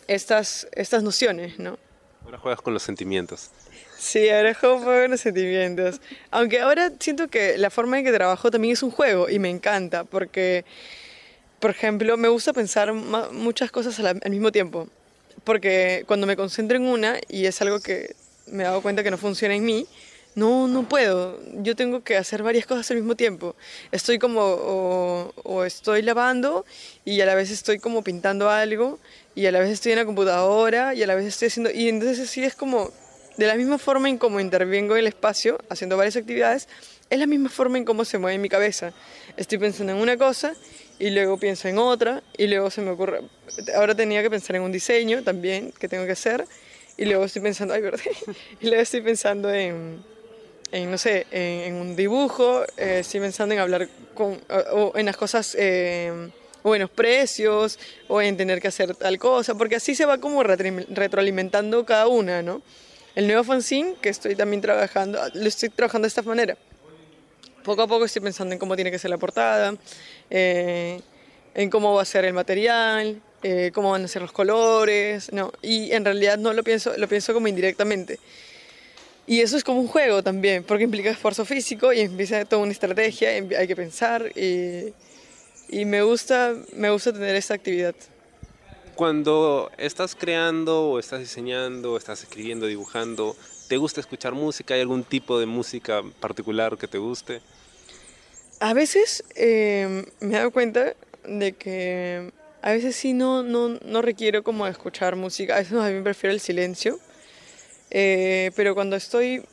estas, 0.07 0.67
estas 0.71 1.03
nociones, 1.03 1.59
¿no? 1.59 1.77
Ahora 2.25 2.39
juegas 2.39 2.61
con 2.61 2.73
los 2.73 2.81
sentimientos. 2.81 3.51
Sí, 3.99 4.29
ahora 4.29 4.53
juego 4.53 4.83
con 4.83 5.11
los 5.11 5.19
sentimientos. 5.19 5.99
Aunque 6.31 6.61
ahora 6.61 6.91
siento 6.99 7.27
que 7.27 7.57
la 7.57 7.69
forma 7.69 7.99
en 7.99 8.05
que 8.05 8.13
trabajo 8.13 8.49
también 8.49 8.73
es 8.73 8.81
un 8.81 8.91
juego 8.91 9.29
y 9.29 9.39
me 9.39 9.49
encanta 9.49 10.05
porque, 10.05 10.63
por 11.59 11.71
ejemplo, 11.71 12.17
me 12.17 12.27
gusta 12.27 12.53
pensar 12.53 12.93
muchas 12.93 13.71
cosas 13.71 13.99
al 13.99 14.31
mismo 14.31 14.51
tiempo 14.51 14.87
porque 15.43 16.03
cuando 16.07 16.27
me 16.27 16.35
concentro 16.35 16.77
en 16.77 16.83
una 16.83 17.19
y 17.27 17.45
es 17.45 17.61
algo 17.61 17.79
que 17.79 18.15
me 18.47 18.63
he 18.63 18.65
dado 18.65 18.81
cuenta 18.81 19.03
que 19.03 19.11
no 19.11 19.17
funciona 19.17 19.55
en 19.55 19.63
mí, 19.63 19.87
no, 20.35 20.67
no 20.67 20.87
puedo. 20.87 21.39
Yo 21.61 21.75
tengo 21.75 22.03
que 22.03 22.17
hacer 22.17 22.43
varias 22.43 22.65
cosas 22.65 22.89
al 22.91 22.97
mismo 22.97 23.15
tiempo. 23.15 23.55
Estoy 23.91 24.19
como, 24.19 24.41
o, 24.43 25.63
estoy 25.63 26.01
lavando 26.01 26.65
y 27.03 27.19
a 27.21 27.25
la 27.25 27.35
vez 27.35 27.51
estoy 27.51 27.79
como 27.79 28.03
pintando 28.03 28.49
algo 28.49 28.99
y 29.35 29.45
a 29.47 29.51
la 29.51 29.59
vez 29.59 29.69
estoy 29.69 29.93
en 29.93 29.99
la 29.99 30.05
computadora 30.05 30.93
y 30.93 31.03
a 31.03 31.07
la 31.07 31.15
vez 31.15 31.25
estoy 31.25 31.47
haciendo... 31.47 31.71
Y 31.71 31.89
entonces 31.89 32.19
así 32.19 32.43
es 32.43 32.55
como, 32.55 32.91
de 33.37 33.47
la 33.47 33.55
misma 33.55 33.77
forma 33.77 34.09
en 34.09 34.17
cómo 34.17 34.39
intervengo 34.39 34.95
en 34.95 34.99
el 34.99 35.07
espacio, 35.07 35.59
haciendo 35.69 35.97
varias 35.97 36.15
actividades, 36.15 36.67
es 37.09 37.19
la 37.19 37.27
misma 37.27 37.49
forma 37.49 37.77
en 37.77 37.85
cómo 37.85 38.05
se 38.05 38.17
mueve 38.17 38.37
mi 38.37 38.49
cabeza. 38.49 38.93
Estoy 39.35 39.57
pensando 39.57 39.93
en 39.93 39.99
una 39.99 40.17
cosa 40.17 40.53
y 40.99 41.09
luego 41.09 41.37
pienso 41.37 41.67
en 41.69 41.77
otra 41.77 42.21
y 42.37 42.47
luego 42.47 42.69
se 42.69 42.81
me 42.81 42.91
ocurre, 42.91 43.21
ahora 43.75 43.95
tenía 43.95 44.21
que 44.21 44.29
pensar 44.29 44.57
en 44.57 44.61
un 44.63 44.71
diseño 44.71 45.23
también 45.23 45.71
que 45.71 45.87
tengo 45.87 46.05
que 46.05 46.11
hacer 46.11 46.45
y 46.97 47.05
luego 47.05 47.23
estoy 47.23 47.41
pensando, 47.41 47.73
ay, 47.73 47.81
verdad, 47.81 48.01
y 48.61 48.67
luego 48.67 48.81
estoy 48.81 49.01
pensando 49.01 49.51
en, 49.51 50.03
no 50.73 50.97
sé, 50.97 51.25
en, 51.31 51.75
un 51.75 51.95
dibujo, 51.95 52.63
eh, 52.75 52.99
estoy 52.99 53.21
pensando 53.21 53.55
en 53.55 53.61
hablar 53.61 53.87
con, 54.13 54.39
o, 54.73 54.91
en 54.95 55.05
las 55.05 55.15
cosas, 55.15 55.55
eh, 55.57 56.29
o 56.61 56.75
en 56.75 56.81
los 56.81 56.89
precios, 56.89 57.79
o 58.09 58.21
en 58.21 58.35
tener 58.35 58.61
que 58.61 58.67
hacer 58.67 58.93
tal 58.95 59.17
cosa, 59.17 59.55
porque 59.55 59.77
así 59.77 59.95
se 59.95 60.05
va 60.05 60.17
como 60.17 60.43
retroalimentando 60.43 61.85
cada 61.85 62.07
una, 62.07 62.41
¿no? 62.41 62.61
El 63.15 63.27
nuevo 63.27 63.45
fanzine 63.45 63.95
que 64.01 64.09
estoy 64.09 64.35
también 64.35 64.61
trabajando, 64.61 65.19
lo 65.33 65.47
estoy 65.47 65.69
trabajando 65.69 66.05
de 66.05 66.09
esta 66.09 66.21
manera 66.21 66.57
poco 67.69 67.83
a 67.83 67.87
poco 67.87 68.05
estoy 68.05 68.23
pensando 68.23 68.51
en 68.53 68.57
cómo 68.57 68.75
tiene 68.75 68.89
que 68.89 68.97
ser 68.97 69.11
la 69.11 69.19
portada, 69.19 69.75
eh, 70.31 70.99
en 71.53 71.69
cómo 71.69 71.93
va 71.93 72.01
a 72.01 72.05
ser 72.05 72.25
el 72.25 72.33
material, 72.33 73.21
eh, 73.43 73.69
cómo 73.75 73.91
van 73.91 74.03
a 74.03 74.07
ser 74.07 74.23
los 74.23 74.31
colores, 74.31 75.31
no, 75.31 75.51
y 75.61 75.91
en 75.91 76.03
realidad 76.03 76.39
no 76.39 76.51
lo 76.53 76.63
pienso, 76.63 76.97
lo 76.97 77.07
pienso 77.07 77.31
como 77.31 77.47
indirectamente. 77.47 78.19
Y 79.27 79.41
eso 79.41 79.55
es 79.55 79.63
como 79.63 79.81
un 79.81 79.87
juego 79.87 80.23
también, 80.23 80.63
porque 80.63 80.85
implica 80.85 81.11
esfuerzo 81.11 81.45
físico 81.45 81.93
y 81.93 81.99
empieza 81.99 82.43
toda 82.45 82.63
una 82.63 82.71
estrategia, 82.71 83.29
hay 83.29 83.67
que 83.67 83.75
pensar 83.75 84.31
y, 84.35 84.91
y 85.69 85.85
me, 85.85 86.01
gusta, 86.01 86.55
me 86.73 86.89
gusta 86.89 87.13
tener 87.13 87.35
esta 87.35 87.53
actividad. 87.53 87.93
Cuando 88.95 89.69
estás 89.77 90.15
creando 90.15 90.89
o 90.89 90.99
estás 90.99 91.19
diseñando, 91.19 91.93
o 91.93 91.97
estás 91.97 92.23
escribiendo, 92.23 92.65
dibujando, 92.65 93.35
¿te 93.67 93.77
gusta 93.77 94.01
escuchar 94.01 94.33
música? 94.33 94.73
¿Hay 94.73 94.81
algún 94.81 95.03
tipo 95.03 95.39
de 95.39 95.45
música 95.45 96.01
particular 96.19 96.79
que 96.79 96.87
te 96.87 96.97
guste? 96.97 97.41
A 98.61 98.73
veces 98.73 99.23
em, 99.35 100.03
me 100.19 100.33
he 100.33 100.37
dado 100.37 100.51
cuenta 100.51 100.93
de 101.25 101.53
que 101.53 102.33
a 102.61 102.71
veces 102.71 102.93
sí 102.93 103.13
no, 103.13 103.41
no, 103.41 103.79
no 103.85 104.01
requiero 104.01 104.43
como 104.43 104.67
escuchar 104.67 105.15
música, 105.15 105.55
a 105.55 105.59
veces 105.59 105.73
a 105.73 105.89
mí 105.89 106.01
prefiero 106.01 106.33
el 106.33 106.41
silencio, 106.41 106.99
eh, 107.89 108.51
pero 108.57 108.75
cuando 108.75 108.97
estoy 108.97 109.45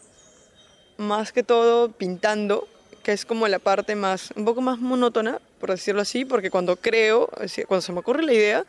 más 0.96 1.30
que 1.32 1.44
todo 1.44 1.92
pintando, 1.92 2.66
que 3.04 3.12
es 3.12 3.24
como 3.24 3.46
la 3.46 3.60
parte 3.60 3.94
más, 3.94 4.32
un 4.34 4.44
poco 4.44 4.60
más 4.60 4.80
monótona, 4.80 5.40
por 5.60 5.70
decirlo 5.70 6.02
así, 6.02 6.24
porque 6.24 6.50
cuando 6.50 6.74
creo, 6.74 7.30
cuando 7.68 7.82
se 7.82 7.92
me 7.92 8.00
ocurre 8.00 8.24
la 8.24 8.32
idea, 8.32 8.66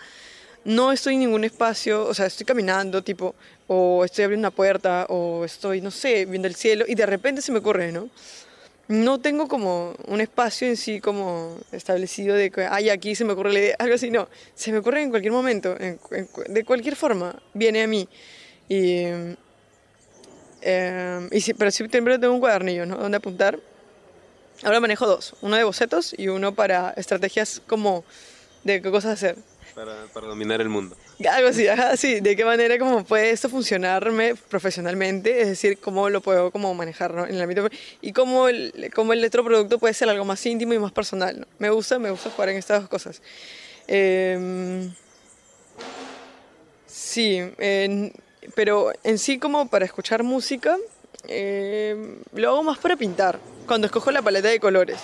no 0.65 0.91
estoy 0.91 1.15
en 1.15 1.21
ningún 1.21 1.45
espacio, 1.45 2.05
o 2.05 2.13
sea, 2.13 2.27
estoy 2.27 2.45
caminando, 2.45 3.03
tipo, 3.03 3.33
o 3.65 4.05
estoy 4.05 4.25
abriendo 4.25 4.47
una 4.47 4.55
puerta, 4.55 5.07
o 5.09 5.45
estoy, 5.45 5.81
no 5.81 5.89
sé, 5.89 6.25
viendo 6.25 6.47
el 6.47 6.53
cielo, 6.53 6.85
y 6.87 6.93
de 6.93 7.07
repente 7.07 7.41
se 7.41 7.51
me 7.51 7.57
ocurre, 7.57 7.91
¿no? 7.91 8.11
No 8.87 9.19
tengo 9.19 9.47
como 9.47 9.95
un 10.07 10.21
espacio 10.21 10.67
en 10.67 10.77
sí 10.77 11.01
como 11.01 11.57
establecido 11.71 12.35
de 12.35 12.51
que, 12.51 12.65
ay, 12.65 12.89
aquí 12.89 13.15
se 13.15 13.25
me 13.25 13.33
ocurre 13.33 13.53
la 13.53 13.59
idea, 13.59 13.75
algo 13.79 13.95
así, 13.95 14.09
no, 14.09 14.27
se 14.55 14.71
me 14.71 14.79
ocurre 14.79 15.01
en 15.01 15.09
cualquier 15.09 15.33
momento, 15.33 15.75
de 15.75 16.63
cualquier 16.65 16.95
forma, 16.95 17.35
viene 17.53 17.83
a 17.83 17.87
mí. 17.87 18.07
Y, 18.69 19.03
eh, 20.61 21.29
y 21.31 21.53
pero 21.53 21.71
siempre 21.71 22.19
tengo 22.19 22.33
un 22.33 22.39
cuadernillo, 22.39 22.85
¿no? 22.85 22.97
Donde 22.97 23.17
apuntar. 23.17 23.59
Ahora 24.63 24.79
manejo 24.79 25.05
dos, 25.05 25.35
uno 25.41 25.55
de 25.55 25.63
bocetos 25.63 26.15
y 26.17 26.29
uno 26.29 26.55
para 26.55 26.91
estrategias 26.97 27.61
como 27.67 28.03
de 28.63 28.81
qué 28.81 28.89
cosas 28.89 29.13
hacer. 29.13 29.35
Para, 29.77 30.27
dominar 30.27 30.59
el 30.59 30.69
mundo. 30.69 30.95
Algo 31.31 31.49
así, 31.49 31.67
sí, 31.97 32.19
de 32.19 32.35
qué 32.35 32.43
manera 32.43 32.79
como 32.79 33.03
puede 33.03 33.29
esto 33.29 33.47
funcionarme 33.47 34.33
profesionalmente, 34.33 35.39
es 35.39 35.49
decir, 35.49 35.77
cómo 35.77 36.09
lo 36.09 36.19
puedo 36.19 36.49
como 36.49 36.73
manejar 36.73 37.11
en 37.29 37.35
el 37.35 37.41
ámbito 37.43 37.69
y 38.01 38.11
cómo 38.11 38.47
el, 38.47 38.91
cómo 38.95 39.13
el 39.13 39.23
otro 39.23 39.43
producto 39.43 39.77
puede 39.77 39.93
ser 39.93 40.09
algo 40.09 40.25
más 40.25 40.43
íntimo 40.47 40.73
y 40.73 40.79
más 40.79 40.91
personal. 40.91 41.45
Me 41.59 41.69
gusta, 41.69 41.99
me 41.99 42.09
gusta 42.09 42.31
jugar 42.31 42.49
en 42.49 42.57
estas 42.57 42.81
dos 42.81 42.89
cosas. 42.89 43.21
Em, 43.85 44.91
sí, 46.87 47.39
pero 48.55 48.91
en 49.03 49.19
sí 49.19 49.37
como 49.37 49.67
para 49.67 49.85
escuchar 49.85 50.23
música, 50.23 50.75
em, 51.27 52.15
lo 52.33 52.49
hago 52.49 52.63
más 52.63 52.79
para 52.79 52.95
pintar, 52.95 53.39
cuando 53.67 53.85
escojo 53.85 54.09
la 54.09 54.23
paleta 54.23 54.47
de 54.47 54.59
colores 54.59 54.97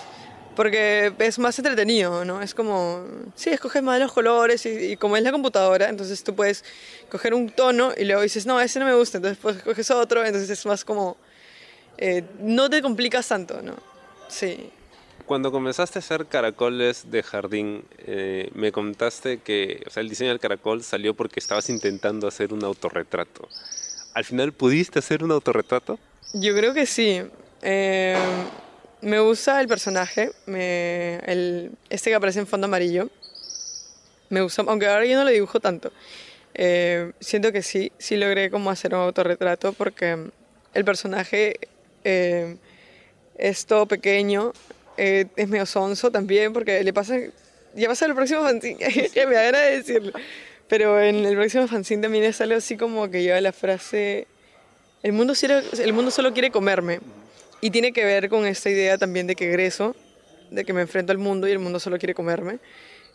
porque 0.56 1.13
es 1.20 1.39
más 1.39 1.58
entretenido, 1.58 2.26
¿no? 2.26 2.42
Es 2.42 2.54
como, 2.54 3.06
sí, 3.36 3.50
escoges 3.50 3.82
más 3.82 4.00
los 4.00 4.12
colores 4.12 4.66
y, 4.66 4.98
como 4.98 5.18
es 5.18 5.24
la 5.24 5.32
computadora, 5.32 5.89
entonces 5.89 6.24
tú 6.24 6.36
puedes 6.36 6.63
coger 7.10 7.34
un 7.34 7.50
tono 7.50 7.92
y 7.98 8.06
luego 8.06 8.22
dices, 8.22 8.46
no, 8.46 8.60
ese 8.62 8.80
no 8.80 8.86
me 8.86 8.96
gusta, 8.96 9.18
entonces 9.18 9.39
pues 9.42 9.62
coges 9.63 9.89
otro, 9.92 10.26
entonces 10.26 10.50
es 10.50 10.66
más 10.66 10.86
como, 10.86 11.18
eh, 11.98 12.24
no 12.39 12.70
te 12.70 12.82
complicas 12.82 13.28
tanto, 13.28 13.62
¿no? 13.62 13.76
Sí. 14.28 14.70
Cuando 15.26 15.52
comenzaste 15.52 16.00
a 16.00 16.02
hacer 16.02 16.26
caracoles 16.26 17.10
de 17.10 17.24
jardín, 17.24 17.86
eh, 18.00 18.50
me 18.54 18.72
contaste 18.72 19.39
que 19.39 19.84
o 19.88 19.89
sea, 19.89 20.02
el 20.02 20.10
diseño 20.10 20.32
del 20.32 20.39
caracol 20.39 20.84
salió 20.84 21.13
porque 21.13 21.39
estabas 21.39 21.70
intentando 21.70 22.28
hacer 22.28 22.54
un 22.54 22.63
autorretrato. 22.63 23.48
¿Al 24.13 24.26
final 24.26 24.52
pudiste 24.52 25.00
hacer 25.00 25.24
un 25.24 25.32
autorretrato? 25.32 25.98
Yo 26.34 26.54
creo 26.56 26.74
que 26.74 26.86
sí. 26.86 27.22
Eh, 27.62 28.16
me 29.04 29.20
gusta 29.20 29.60
el 29.60 29.68
personaje, 29.68 30.32
el, 30.48 31.72
este 31.89 32.10
que 32.10 32.16
aparece 32.16 32.39
en 32.39 32.48
fondo 32.48 32.66
amarillo. 32.66 33.10
Me 34.30 34.42
gusta, 34.42 34.63
aunque 34.66 34.88
ahora 34.88 35.06
yo 35.06 35.18
no 35.18 35.26
lo 35.26 35.30
dibujo 35.30 35.60
tanto. 35.60 35.92
Eh, 36.54 37.12
siento 37.20 37.52
que 37.52 37.62
sí, 37.62 37.92
sí 37.98 38.16
logré 38.16 38.50
como 38.50 38.70
hacer 38.70 38.94
un 38.94 39.02
autorretrato 39.02 39.74
porque 39.74 40.30
el 40.74 40.86
personaje 40.86 41.60
eh, 42.04 42.58
es 43.38 43.66
todo 43.66 43.88
pequeño, 43.88 44.54
eh, 44.98 45.26
es 45.36 45.48
medio 45.50 45.66
sonso 45.66 46.12
también 46.12 46.54
porque 46.54 46.84
le 46.84 46.94
pasa, 46.94 47.18
ya 47.76 47.88
va 47.88 47.94
a 47.94 47.96
ser 47.96 48.10
el 48.10 48.16
próximo 48.16 48.44
fanzine, 48.44 49.10
que 49.13 49.28
me 49.28 49.36
agrada 49.36 49.66
decirlo, 49.66 50.13
pero 50.68 51.02
en 51.02 51.26
el 51.26 51.36
próximo 51.36 51.68
fanzine 51.68 52.04
también 52.04 52.24
es 52.24 52.39
algo 52.39 52.56
así 52.56 52.78
como 52.78 53.10
que 53.10 53.24
lleva 53.24 53.42
la 53.42 53.52
frase, 53.52 54.28
el 55.02 55.12
mundo, 55.12 55.34
el 55.80 55.94
mundo 55.94 56.12
solo 56.12 56.34
quiere 56.34 56.52
comerme. 56.52 57.00
Y 57.63 57.71
tiene 57.71 57.93
que 57.93 58.04
ver 58.04 58.28
con 58.28 58.45
esta 58.45 58.69
idea 58.69 58.97
también 58.97 59.26
de 59.26 59.38
que 59.38 59.47
egreso, 59.47 59.95
de 60.52 60.65
que 60.65 60.73
me 60.73 60.82
enfrento 60.82 61.13
al 61.13 61.17
mundo 61.17 61.47
y 61.47 61.52
el 61.52 61.60
mundo 61.60 61.80
solo 61.80 61.97
quiere 61.97 62.13
comerme. 62.13 62.60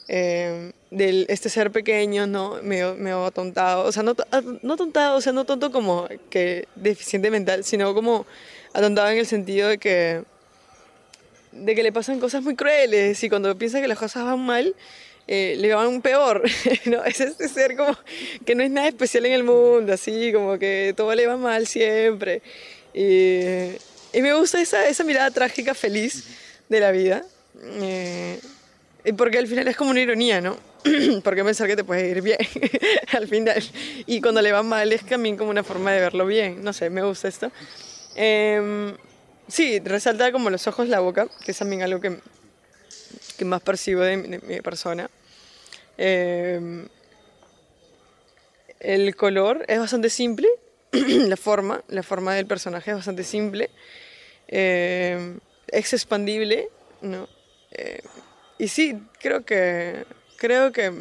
Eh, 0.09 0.73
de 0.91 1.27
este 1.29 1.51
ser 1.51 1.71
pequeño, 1.71 2.27
¿no? 2.27 2.55
Medio, 2.63 2.95
medio 2.95 3.27
atontado, 3.27 3.85
o 3.85 3.93
sea, 3.93 4.03
no, 4.03 4.17
no 4.63 4.73
atontado, 4.73 5.19
o 5.19 5.21
sea, 5.21 5.35
no 5.35 5.45
tonto 5.45 5.71
como 5.71 6.09
que 6.31 6.67
deficiente 6.77 7.31
mental, 7.31 7.63
sino 7.63 7.93
como 7.93 8.25
atontado 8.73 9.11
en 9.11 9.19
el 9.19 9.27
sentido 9.27 9.69
de 9.69 9.77
que, 9.77 10.23
de 11.53 11.75
que 11.75 11.83
le 11.83 11.93
pasan 11.93 12.19
cosas 12.19 12.43
muy 12.43 12.57
crueles 12.57 13.23
y 13.23 13.29
cuando 13.29 13.55
piensa 13.59 13.83
que 13.83 13.89
las 13.89 13.99
cosas 13.99 14.25
van 14.25 14.41
mal, 14.41 14.75
eh, 15.27 15.57
le 15.59 15.75
van 15.75 16.01
peor, 16.01 16.43
¿no? 16.87 17.05
Es 17.05 17.21
este 17.21 17.49
ser 17.49 17.77
como 17.77 17.95
que 18.47 18.55
no 18.55 18.63
es 18.63 18.71
nada 18.71 18.89
especial 18.89 19.27
en 19.27 19.33
el 19.33 19.45
mundo, 19.45 19.93
así 19.93 20.33
como 20.33 20.59
que 20.59 20.95
todo 20.97 21.15
le 21.15 21.27
va 21.27 21.37
mal 21.37 21.67
siempre. 21.67 22.41
Y 24.13 24.23
me 24.23 24.35
gusta 24.35 24.61
esa, 24.61 24.89
esa 24.89 25.05
mirada 25.05 25.31
trágica, 25.31 25.75
feliz 25.75 26.25
de 26.69 26.81
la 26.81 26.91
vida. 26.91 27.25
Eh, 27.63 28.41
porque 29.17 29.39
al 29.39 29.47
final 29.47 29.69
es 29.69 29.77
como 29.77 29.91
una 29.91 30.01
ironía, 30.01 30.41
¿no? 30.41 30.57
porque 31.25 31.45
pensar 31.45 31.67
que 31.67 31.77
te 31.77 31.85
puede 31.85 32.09
ir 32.09 32.23
bien 32.23 32.39
al 33.13 33.29
final. 33.29 33.63
Y 34.07 34.21
cuando 34.21 34.43
le 34.43 34.53
va 34.53 34.63
mal 34.63 34.93
es 34.93 35.05
también 35.05 35.37
como 35.37 35.51
una 35.51 35.65
forma 35.65 35.93
de 35.93 36.01
verlo 36.01 36.27
bien. 36.27 36.63
No 36.63 36.73
sé, 36.73 36.91
me 36.91 37.03
gusta 37.03 37.29
esto. 37.29 37.51
Em, 38.15 38.97
sí, 39.47 39.81
resalta 39.81 40.33
como 40.33 40.51
los 40.51 40.67
ojos, 40.67 40.89
la 40.89 41.01
boca, 41.01 41.29
que 41.45 41.53
es 41.53 41.59
también 41.59 41.83
algo 41.83 42.01
que, 42.01 42.19
que 43.37 43.45
más 43.45 43.63
percibo 43.63 44.03
de, 44.03 44.17
de 44.17 44.39
mi 44.39 44.61
persona. 44.61 45.11
Eh, 45.97 46.87
el 48.81 49.17
color 49.17 49.65
es 49.69 49.79
bastante 49.79 50.11
simple, 50.11 50.49
la 50.93 51.37
forma, 51.37 51.83
la 51.89 52.03
forma 52.03 52.35
del 52.35 52.47
personaje 52.47 52.91
es 52.91 52.97
bastante 52.97 53.25
simple, 53.25 53.71
eh, 54.49 55.39
es 55.69 55.93
expandible, 55.93 56.69
¿no? 57.03 57.29
Eh, 57.73 58.01
y 58.59 58.69
sí, 58.69 59.01
creo 59.21 59.45
que, 59.45 60.05
creo 60.37 60.73
que 60.73 60.93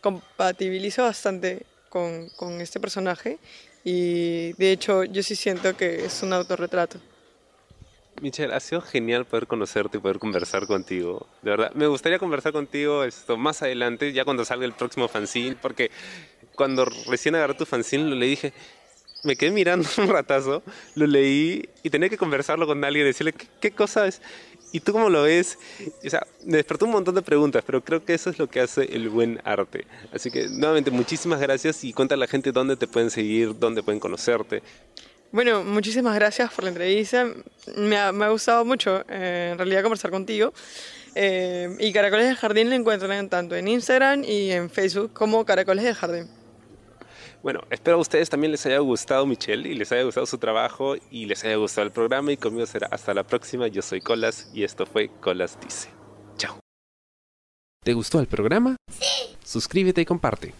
compatibilizo 0.00 1.02
bastante 1.02 1.64
con, 1.88 2.28
con 2.30 2.60
este 2.60 2.80
personaje 2.80 3.38
y 3.84 4.52
de 4.54 4.72
hecho 4.72 5.04
yo 5.04 5.22
sí 5.22 5.36
siento 5.36 5.76
que 5.76 6.04
es 6.04 6.22
un 6.22 6.32
autorretrato. 6.32 6.98
Michelle, 8.20 8.54
ha 8.54 8.60
sido 8.60 8.80
genial 8.80 9.26
poder 9.26 9.46
conocerte 9.46 9.98
y 9.98 10.00
poder 10.00 10.18
conversar 10.18 10.66
contigo. 10.66 11.26
De 11.42 11.50
verdad, 11.50 11.72
me 11.74 11.86
gustaría 11.86 12.18
conversar 12.18 12.52
contigo 12.52 13.04
esto 13.04 13.36
más 13.36 13.62
adelante, 13.62 14.12
ya 14.12 14.24
cuando 14.24 14.44
salga 14.44 14.64
el 14.64 14.72
próximo 14.72 15.06
fanzine, 15.06 15.56
porque 15.60 15.90
cuando 16.54 16.86
recién 17.06 17.34
agarré 17.34 17.54
tu 17.54 17.66
fanzine 17.66 18.14
le 18.14 18.26
dije, 18.26 18.52
me 19.26 19.36
quedé 19.36 19.50
mirando 19.50 19.86
un 19.98 20.08
ratazo, 20.08 20.62
lo 20.94 21.06
leí 21.06 21.68
y 21.82 21.90
tenía 21.90 22.08
que 22.08 22.16
conversarlo 22.16 22.66
con 22.66 22.82
alguien, 22.84 23.04
decirle 23.04 23.32
qué, 23.32 23.46
qué 23.60 23.70
cosa 23.72 24.06
es. 24.06 24.22
¿Y 24.72 24.80
tú 24.80 24.92
cómo 24.92 25.08
lo 25.08 25.22
ves? 25.22 25.58
O 26.04 26.10
sea, 26.10 26.26
me 26.44 26.56
despertó 26.56 26.86
un 26.86 26.92
montón 26.92 27.14
de 27.14 27.22
preguntas, 27.22 27.62
pero 27.64 27.82
creo 27.82 28.04
que 28.04 28.14
eso 28.14 28.30
es 28.30 28.38
lo 28.38 28.48
que 28.48 28.60
hace 28.60 28.84
el 28.94 29.08
buen 29.08 29.40
arte. 29.44 29.86
Así 30.12 30.30
que, 30.30 30.48
nuevamente, 30.48 30.90
muchísimas 30.90 31.40
gracias 31.40 31.84
y 31.84 31.92
cuenta 31.92 32.14
a 32.14 32.18
la 32.18 32.26
gente 32.26 32.52
dónde 32.52 32.76
te 32.76 32.86
pueden 32.86 33.10
seguir, 33.10 33.58
dónde 33.58 33.82
pueden 33.82 34.00
conocerte. 34.00 34.62
Bueno, 35.32 35.64
muchísimas 35.64 36.14
gracias 36.14 36.52
por 36.52 36.64
la 36.64 36.70
entrevista. 36.70 37.26
Me 37.76 37.96
ha, 37.96 38.12
me 38.12 38.24
ha 38.24 38.28
gustado 38.28 38.64
mucho, 38.64 39.04
eh, 39.08 39.50
en 39.52 39.58
realidad, 39.58 39.82
conversar 39.82 40.10
contigo. 40.10 40.52
Eh, 41.14 41.74
y 41.78 41.92
Caracoles 41.92 42.26
del 42.26 42.36
Jardín 42.36 42.68
le 42.68 42.76
encuentran 42.76 43.28
tanto 43.30 43.56
en 43.56 43.68
Instagram 43.68 44.24
y 44.24 44.50
en 44.50 44.68
Facebook 44.68 45.12
como 45.14 45.44
Caracoles 45.46 45.84
del 45.84 45.94
Jardín. 45.94 46.28
Bueno, 47.46 47.60
espero 47.70 47.98
a 47.98 48.00
ustedes 48.00 48.28
también 48.28 48.50
les 48.50 48.66
haya 48.66 48.80
gustado 48.80 49.24
Michelle 49.24 49.68
y 49.68 49.76
les 49.76 49.92
haya 49.92 50.02
gustado 50.02 50.26
su 50.26 50.36
trabajo 50.36 50.96
y 51.12 51.26
les 51.26 51.44
haya 51.44 51.54
gustado 51.54 51.86
el 51.86 51.92
programa 51.92 52.32
y 52.32 52.36
conmigo 52.36 52.66
será 52.66 52.88
hasta 52.90 53.14
la 53.14 53.22
próxima. 53.22 53.68
Yo 53.68 53.82
soy 53.82 54.00
Colas 54.00 54.50
y 54.52 54.64
esto 54.64 54.84
fue 54.84 55.12
Colas 55.20 55.56
Dice. 55.60 55.90
Chao. 56.36 56.58
¿Te 57.84 57.92
gustó 57.92 58.18
el 58.18 58.26
programa? 58.26 58.74
Sí. 58.90 59.36
Suscríbete 59.44 60.00
y 60.00 60.04
comparte. 60.04 60.54